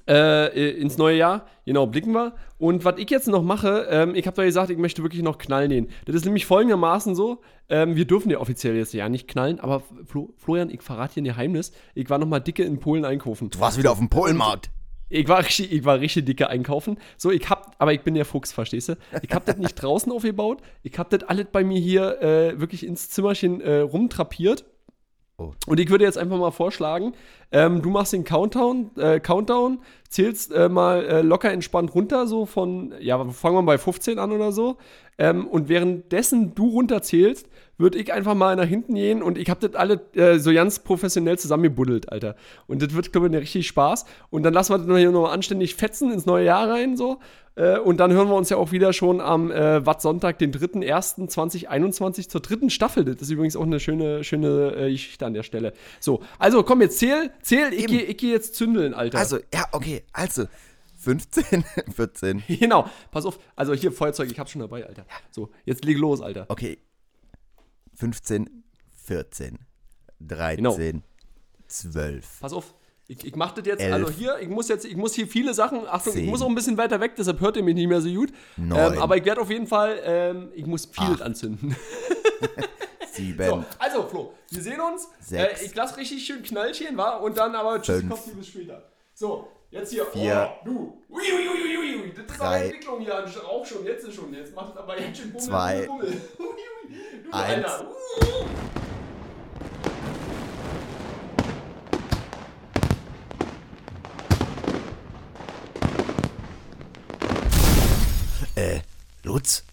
äh, 0.07 0.71
ins 0.71 0.99
neue 0.99 1.17
Jahr, 1.17 1.47
genau, 1.65 1.87
blicken 1.87 2.13
wir. 2.13 2.35
Und 2.59 2.85
was 2.85 2.99
ich 2.99 3.11
jetzt 3.11 3.29
noch 3.29 3.43
mache, 3.43 3.87
ähm, 3.91 4.15
ich 4.15 4.27
habe 4.27 4.37
da 4.37 4.45
gesagt, 4.45 4.71
ich 4.71 4.79
möchte 4.79 5.03
wirklich 5.03 5.23
noch 5.23 5.39
knallen 5.39 5.71
gehen. 5.71 5.89
Das 6.05 6.15
ist 6.15 6.25
nämlich 6.25 6.47
folgendermaßen 6.47 7.15
so, 7.15 7.41
ähm, 7.69 7.97
wir 7.97 8.05
dürfen 8.05 8.31
ja 8.31 8.39
offiziell 8.39 8.77
jetzt 8.77 8.93
ja 8.93 9.09
nicht 9.09 9.29
knallen, 9.29 9.61
aber 9.61 9.83
Flo, 10.05 10.35
Florian, 10.37 10.71
ich 10.71 10.83
verrate 10.83 11.15
dir 11.15 11.23
ein 11.23 11.25
Geheimnis, 11.25 11.73
ich 11.95 12.11
war 12.11 12.19
noch 12.19 12.27
mal 12.27 12.41
dicke 12.41 12.65
in 12.65 12.81
Polen 12.81 13.05
einkaufen. 13.05 13.51
Du 13.51 13.61
warst 13.61 13.79
wieder 13.79 13.93
auf 13.93 13.99
dem 13.99 14.11
Polenmarkt. 14.11 14.71
Ich 15.11 15.29
war, 15.29 15.39
richtig, 15.39 15.71
ich 15.71 15.85
war 15.85 16.01
richtig 16.01 16.25
dicke 16.25 16.49
einkaufen. 16.49 16.99
So, 17.17 17.31
ich 17.31 17.49
hab, 17.49 17.77
aber 17.79 17.93
ich 17.93 18.01
bin 18.01 18.15
der 18.15 18.25
Fuchs, 18.25 18.53
verstehst 18.53 18.89
du? 18.89 18.97
Ich 19.23 19.31
hab 19.33 19.45
das 19.45 19.59
nicht 19.59 19.75
draußen 19.83 20.11
aufgebaut. 20.11 20.61
Ich 20.83 20.99
hab 20.99 21.11
das 21.11 21.23
alles 21.25 21.47
bei 21.53 21.63
mir 21.63 21.79
hier 21.79 22.21
äh, 22.21 22.59
wirklich 22.59 22.87
ins 22.87 23.11
Zimmerchen 23.11 23.61
äh, 23.61 23.81
rumtrapiert. 23.81 24.65
Oh. 25.37 25.53
Und 25.67 25.81
ich 25.81 25.91
würde 25.91 26.05
jetzt 26.05 26.17
einfach 26.17 26.39
mal 26.39 26.53
vorschlagen, 26.53 27.13
ähm, 27.55 27.83
du 27.83 27.91
machst 27.91 28.13
den 28.13 28.25
Countdown, 28.25 28.91
äh, 28.97 29.21
Countdown 29.21 29.79
zählst 30.09 30.53
äh, 30.53 30.69
mal 30.69 31.05
äh, 31.05 31.23
locker 31.23 31.53
entspannt 31.53 31.95
runter, 31.95 32.27
so 32.27 32.47
von, 32.47 32.93
ja, 32.99 33.25
fangen 33.31 33.55
wir 33.55 33.63
bei 33.63 33.79
15 33.79 34.19
an 34.19 34.33
oder 34.33 34.51
so. 34.51 34.77
Ähm, 35.19 35.47
und 35.47 35.69
währenddessen 35.69 36.57
du 36.57 36.69
runterzählst, 36.71 37.47
würde 37.79 37.99
ich 37.99 38.13
einfach 38.13 38.35
mal 38.35 38.57
nach 38.57 38.67
hinten 38.67 38.95
gehen 38.95 39.23
und 39.23 39.39
ich 39.39 39.51
habe 39.51 39.69
das 39.69 39.77
alle 39.79 40.01
äh, 40.15 40.39
so 40.39 40.53
ganz 40.53 40.81
professionell 40.81 41.39
zusammengebuddelt, 41.39 42.11
Alter. 42.11 42.35
Und 42.67 42.83
das 42.83 42.93
wird, 42.93 43.13
glaube 43.13 43.29
ich, 43.29 43.35
richtig 43.35 43.69
Spaß. 43.69 44.05
Und 44.31 44.43
dann 44.43 44.53
lassen 44.53 44.73
wir 44.73 44.79
das 44.79 44.99
hier 44.99 45.13
noch 45.13 45.31
anständig 45.31 45.77
fetzen 45.77 46.13
ins 46.13 46.27
neue 46.27 46.47
Jahr 46.47 46.69
rein, 46.69 46.97
so. 46.97 47.19
Äh, 47.57 47.79
und 47.79 47.99
dann 47.99 48.13
hören 48.13 48.29
wir 48.29 48.35
uns 48.35 48.51
ja 48.51 48.57
auch 48.57 48.73
wieder 48.73 48.93
schon 48.93 49.21
am 49.21 49.51
äh, 49.51 49.85
Wattsonntag, 49.87 50.39
den 50.39 50.53
3.1.2021 50.53 52.29
zur 52.29 52.41
dritten 52.41 52.71
Staffel. 52.71 53.05
Das 53.05 53.23
ist 53.23 53.31
übrigens 53.31 53.57
auch 53.57 53.63
eine 53.63 53.81
schöne, 53.81 54.25
schöne 54.25 54.75
äh, 54.77 54.91
Geschichte 54.91 55.25
an 55.27 55.35
der 55.35 55.45
Stelle. 55.45 55.73
So, 56.01 56.21
also 56.39 56.63
komm, 56.63 56.81
jetzt 56.81 56.99
zähl, 56.99 57.31
zähl, 57.45 57.73
ich 57.73 57.87
gehe 57.87 58.03
ich 58.03 58.17
geh 58.17 58.31
jetzt 58.33 58.55
zündeln, 58.55 58.95
Alter. 58.95 59.19
Also, 59.19 59.39
ja, 59.53 59.67
okay, 59.73 60.03
also 60.13 60.47
15, 60.97 61.65
14, 61.95 62.43
Genau, 62.61 62.89
pass 63.11 63.27
auf. 63.27 63.39
Also 63.57 63.75
hier 63.75 63.93
Feuerzeug, 63.93 64.31
ich 64.31 64.39
hab's 64.39 64.51
schon 64.51 64.61
dabei, 64.61 64.87
Alter. 64.87 65.07
So, 65.31 65.51
jetzt 65.65 65.85
leg 65.85 65.99
los, 65.99 66.21
Alter. 66.21 66.47
okay, 66.49 66.79
15, 67.97 68.49
14, 69.05 69.59
13, 70.21 70.57
Genau. 70.57 70.79
12. 71.69 72.41
Pass 72.41 72.53
auf. 72.53 72.75
Ich, 73.07 73.23
ich 73.23 73.37
mach 73.37 73.53
das 73.53 73.67
jetzt, 73.67 73.81
Elf. 73.83 73.93
also 73.93 74.11
hier, 74.11 74.39
ich 74.41 74.49
muss 74.49 74.69
jetzt, 74.69 74.87
ich 74.87 74.97
muss 74.97 75.13
hier 75.15 75.27
viele 75.29 75.53
Sachen, 75.53 75.87
Achtung, 75.87 76.15
ich 76.15 76.21
Zehn. 76.21 76.31
muss 76.31 76.41
auch 76.41 76.49
ein 76.49 76.55
bisschen 76.55 76.79
weiter 76.79 77.01
weg, 77.01 77.17
deshalb 77.19 77.39
hört 77.41 77.57
ihr 77.59 77.63
mich 77.63 77.75
nicht 77.75 77.87
mehr 77.89 78.01
so 78.01 78.09
gut. 78.11 78.31
Ähm, 78.57 78.69
Neun. 78.69 78.97
aber 78.99 79.19
ich 79.19 79.25
werde 79.27 79.43
auf 79.43 79.51
jeden 79.51 79.67
Fall, 79.67 80.01
ähm, 80.05 80.49
ich 80.55 80.65
muss 80.65 80.87
vieles 80.87 81.17
Acht. 81.21 81.23
anzünden. 81.23 81.77
7, 83.15 83.47
So, 83.49 83.65
also 83.79 84.09
Flo, 84.09 84.35
wir 84.51 84.63
sehen 84.63 84.81
uns. 84.81 85.09
Sechs. 85.21 85.63
Äh, 85.63 85.67
ich 85.67 85.75
lasse 85.75 85.97
richtig 85.97 86.25
schön 86.25 86.43
Knallchen, 86.43 86.97
war 86.97 87.21
und 87.23 87.37
dann 87.39 87.55
aber 87.55 87.81
tschüss. 87.81 88.09
Kopf, 88.09 88.27
bis 88.33 88.49
später. 88.49 88.83
So, 89.15 89.49
jetzt 89.71 89.91
hier. 89.93 90.07
Vier. 90.07 90.53
Oh, 90.61 90.65
du. 90.65 91.03
Ui, 91.11 91.23
ui, 91.23 91.49
ui, 91.49 91.97
ui. 92.03 92.13
Das 92.15 92.25
ist 92.25 92.41
aber 92.41 92.51
Drei. 92.51 92.65
Entwicklung 92.65 93.01
hier 93.01 93.25
auch 93.49 93.65
schon, 93.67 93.85
jetzt 93.85 94.05
ist 94.05 94.15
schon. 94.15 94.35
Jetzt 94.35 94.55
macht 94.55 94.73
es 94.73 94.77
aber 94.77 95.01
jetzt 95.01 95.19
schon 95.19 95.31
Bummel, 95.33 95.47
Zwei. 95.47 95.87
Bummel. 95.87 96.21
Du, 97.25 97.33
Eins. 97.33 97.65
Alter. 97.65 97.89
Uh. 98.21 98.45
Äh, 108.57 108.81
Lutz? 109.25 109.65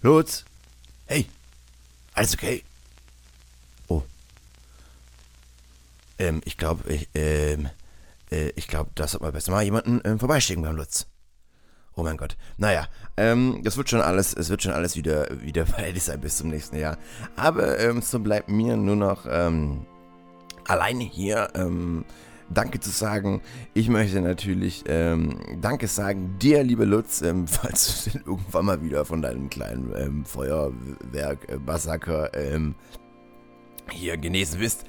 Lutz? 0.00 0.44
Hey, 1.06 1.26
alles 2.14 2.34
okay? 2.34 2.62
Oh. 3.88 4.02
Ähm, 6.18 6.40
ich 6.44 6.56
glaube, 6.56 6.92
ich, 6.92 7.08
ähm, 7.14 7.70
äh, 8.30 8.50
ich 8.56 8.68
glaube, 8.68 8.90
das 8.94 9.12
sollte 9.12 9.24
mal 9.24 9.32
besser 9.32 9.52
mal 9.52 9.62
jemanden 9.62 10.00
ähm, 10.04 10.18
vorbeischicken 10.18 10.62
beim 10.62 10.76
Lutz. 10.76 11.06
Oh 11.94 12.02
mein 12.02 12.16
Gott. 12.16 12.36
Naja, 12.56 12.88
ähm, 13.16 13.60
das 13.62 13.76
wird 13.76 13.90
schon 13.90 14.00
alles, 14.00 14.32
es 14.34 14.48
wird 14.48 14.62
schon 14.62 14.72
alles 14.72 14.96
wieder, 14.96 15.28
wieder 15.40 15.66
fertig 15.66 16.02
sein 16.02 16.20
bis 16.20 16.38
zum 16.38 16.48
nächsten 16.48 16.76
Jahr. 16.76 16.96
Aber 17.36 17.78
ähm, 17.78 18.00
so 18.02 18.18
bleibt 18.18 18.48
mir 18.48 18.76
nur 18.76 18.96
noch 18.96 19.26
ähm, 19.28 19.86
alleine 20.66 21.04
hier 21.04 21.48
ähm, 21.54 22.04
Danke 22.54 22.80
zu 22.80 22.90
sagen. 22.90 23.40
Ich 23.74 23.88
möchte 23.88 24.20
natürlich 24.20 24.84
ähm, 24.86 25.38
Danke 25.60 25.86
sagen 25.86 26.36
dir, 26.40 26.62
liebe 26.62 26.84
Lutz, 26.84 27.22
ähm, 27.22 27.46
falls 27.48 28.04
du 28.04 28.10
denn 28.10 28.22
irgendwann 28.26 28.66
mal 28.66 28.82
wieder 28.82 29.04
von 29.04 29.22
deinem 29.22 29.50
kleinen 29.50 29.92
ähm, 29.96 30.24
Feuerwerk, 30.24 31.48
äh, 31.48 31.58
Massaker 31.64 32.34
ähm, 32.34 32.74
hier 33.90 34.16
genesen 34.16 34.60
bist. 34.60 34.84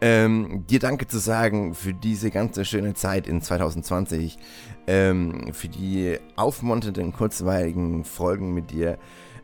Ähm, 0.00 0.64
dir 0.66 0.78
Danke 0.78 1.06
zu 1.06 1.18
sagen 1.18 1.74
für 1.74 1.94
diese 1.94 2.30
ganze 2.30 2.64
schöne 2.64 2.94
Zeit 2.94 3.26
in 3.26 3.42
2020, 3.42 4.36
ähm, 4.86 5.52
für 5.52 5.68
die 5.68 6.18
aufmunternden, 6.36 7.12
kurzweiligen 7.12 8.04
Folgen 8.04 8.54
mit 8.54 8.70
dir. 8.70 8.98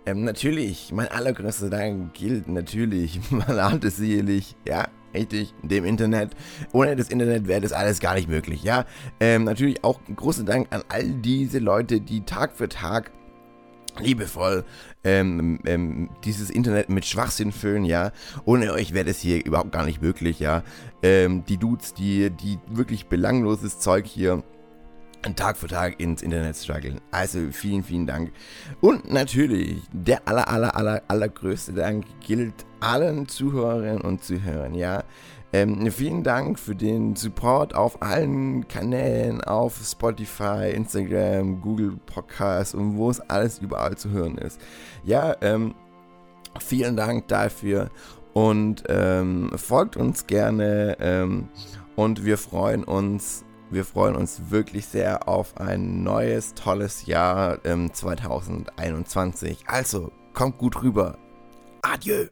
Natürlich, 0.05 0.91
mein 0.93 1.09
allergrößter 1.09 1.71
Dank 1.71 2.15
gilt 2.15 2.49
natürlich, 2.49 3.21
man 3.31 3.59
ahnt 3.59 3.85
es 3.85 3.97
sicherlich, 3.97 4.57
ja, 4.67 4.89
richtig, 5.15 5.55
dem 5.63 5.85
Internet. 5.85 6.31
Ohne 6.73 6.97
das 6.97 7.09
Internet 7.09 7.47
wäre 7.49 7.61
das 7.61 7.73
alles 7.73 8.01
gar 8.01 8.15
nicht 8.15 8.29
möglich, 8.29 8.63
ja. 8.63 8.85
Ähm, 9.21 9.45
natürlich 9.45 9.85
auch 9.85 10.01
großen 10.15 10.47
Dank 10.47 10.69
an 10.71 10.83
all 10.89 11.05
diese 11.05 11.59
Leute, 11.59 12.01
die 12.01 12.25
Tag 12.25 12.53
für 12.55 12.69
Tag 12.69 13.11
liebevoll 13.99 14.65
ähm, 15.05 15.59
ähm, 15.67 16.09
dieses 16.25 16.49
Internet 16.49 16.89
mit 16.89 17.05
Schwachsinn 17.05 17.53
füllen, 17.53 17.85
ja. 17.85 18.13
Ohne 18.45 18.73
euch 18.73 18.95
wäre 18.95 19.05
das 19.05 19.19
hier 19.19 19.45
überhaupt 19.45 19.73
gar 19.73 19.85
nicht 19.85 20.01
möglich, 20.01 20.39
ja. 20.41 20.63
Ähm, 21.03 21.45
die 21.45 21.59
Dudes, 21.59 21.93
die, 21.95 22.31
die 22.31 22.59
wirklich 22.69 23.07
belangloses 23.07 23.81
Zeug 23.81 24.07
hier 24.07 24.43
Tag 25.37 25.57
für 25.57 25.69
Tag 25.69 26.01
ins 26.01 26.23
Internet 26.23 26.57
strugglen. 26.57 27.01
Also 27.11 27.39
vielen, 27.53 27.85
vielen 27.85 28.07
Dank. 28.07 28.33
Und 28.81 29.11
natürlich, 29.11 29.83
der 29.93 30.27
aller, 30.27 30.49
aller, 30.49 30.77
aller, 30.77 31.03
allergrößte 31.09 31.73
Dank 31.73 32.05
gilt 32.21 32.55
allen 32.81 33.29
Zuhörerinnen 33.29 34.01
und 34.01 34.25
Zuhörern, 34.25 34.75
ja. 34.75 35.05
Ähm, 35.55 35.91
vielen 35.91 36.23
Dank 36.23 36.59
für 36.59 36.75
den 36.75 37.15
Support 37.15 37.75
auf 37.75 38.01
allen 38.01 38.67
Kanälen, 38.69 39.43
auf 39.43 39.79
Spotify, 39.85 40.71
Instagram, 40.75 41.61
Google 41.61 41.99
Podcasts 42.07 42.75
und 42.75 42.97
wo 42.97 43.11
es 43.11 43.21
alles 43.21 43.59
überall 43.59 43.97
zu 43.97 44.11
hören 44.11 44.39
ist. 44.39 44.59
Ja, 45.05 45.37
ähm, 45.43 45.75
vielen 46.59 46.97
Dank 46.97 47.29
dafür 47.29 47.91
und 48.33 48.85
ähm, 48.89 49.51
folgt 49.57 49.99
uns 49.99 50.27
gerne 50.27 50.97
ähm, 51.01 51.49
und 51.97 52.25
wir 52.25 52.39
freuen 52.39 52.83
uns, 52.83 53.45
wir 53.73 53.85
freuen 53.85 54.17
uns 54.17 54.51
wirklich 54.51 54.87
sehr 54.87 55.29
auf 55.29 55.57
ein 55.59 56.03
neues, 56.03 56.55
tolles 56.55 57.07
Jahr 57.07 57.59
ähm, 57.65 57.93
2021. 57.93 59.65
Also, 59.67 60.13
kommt 60.35 60.59
gut 60.59 60.83
rüber. 60.83 61.19
Adieu. 61.83 62.27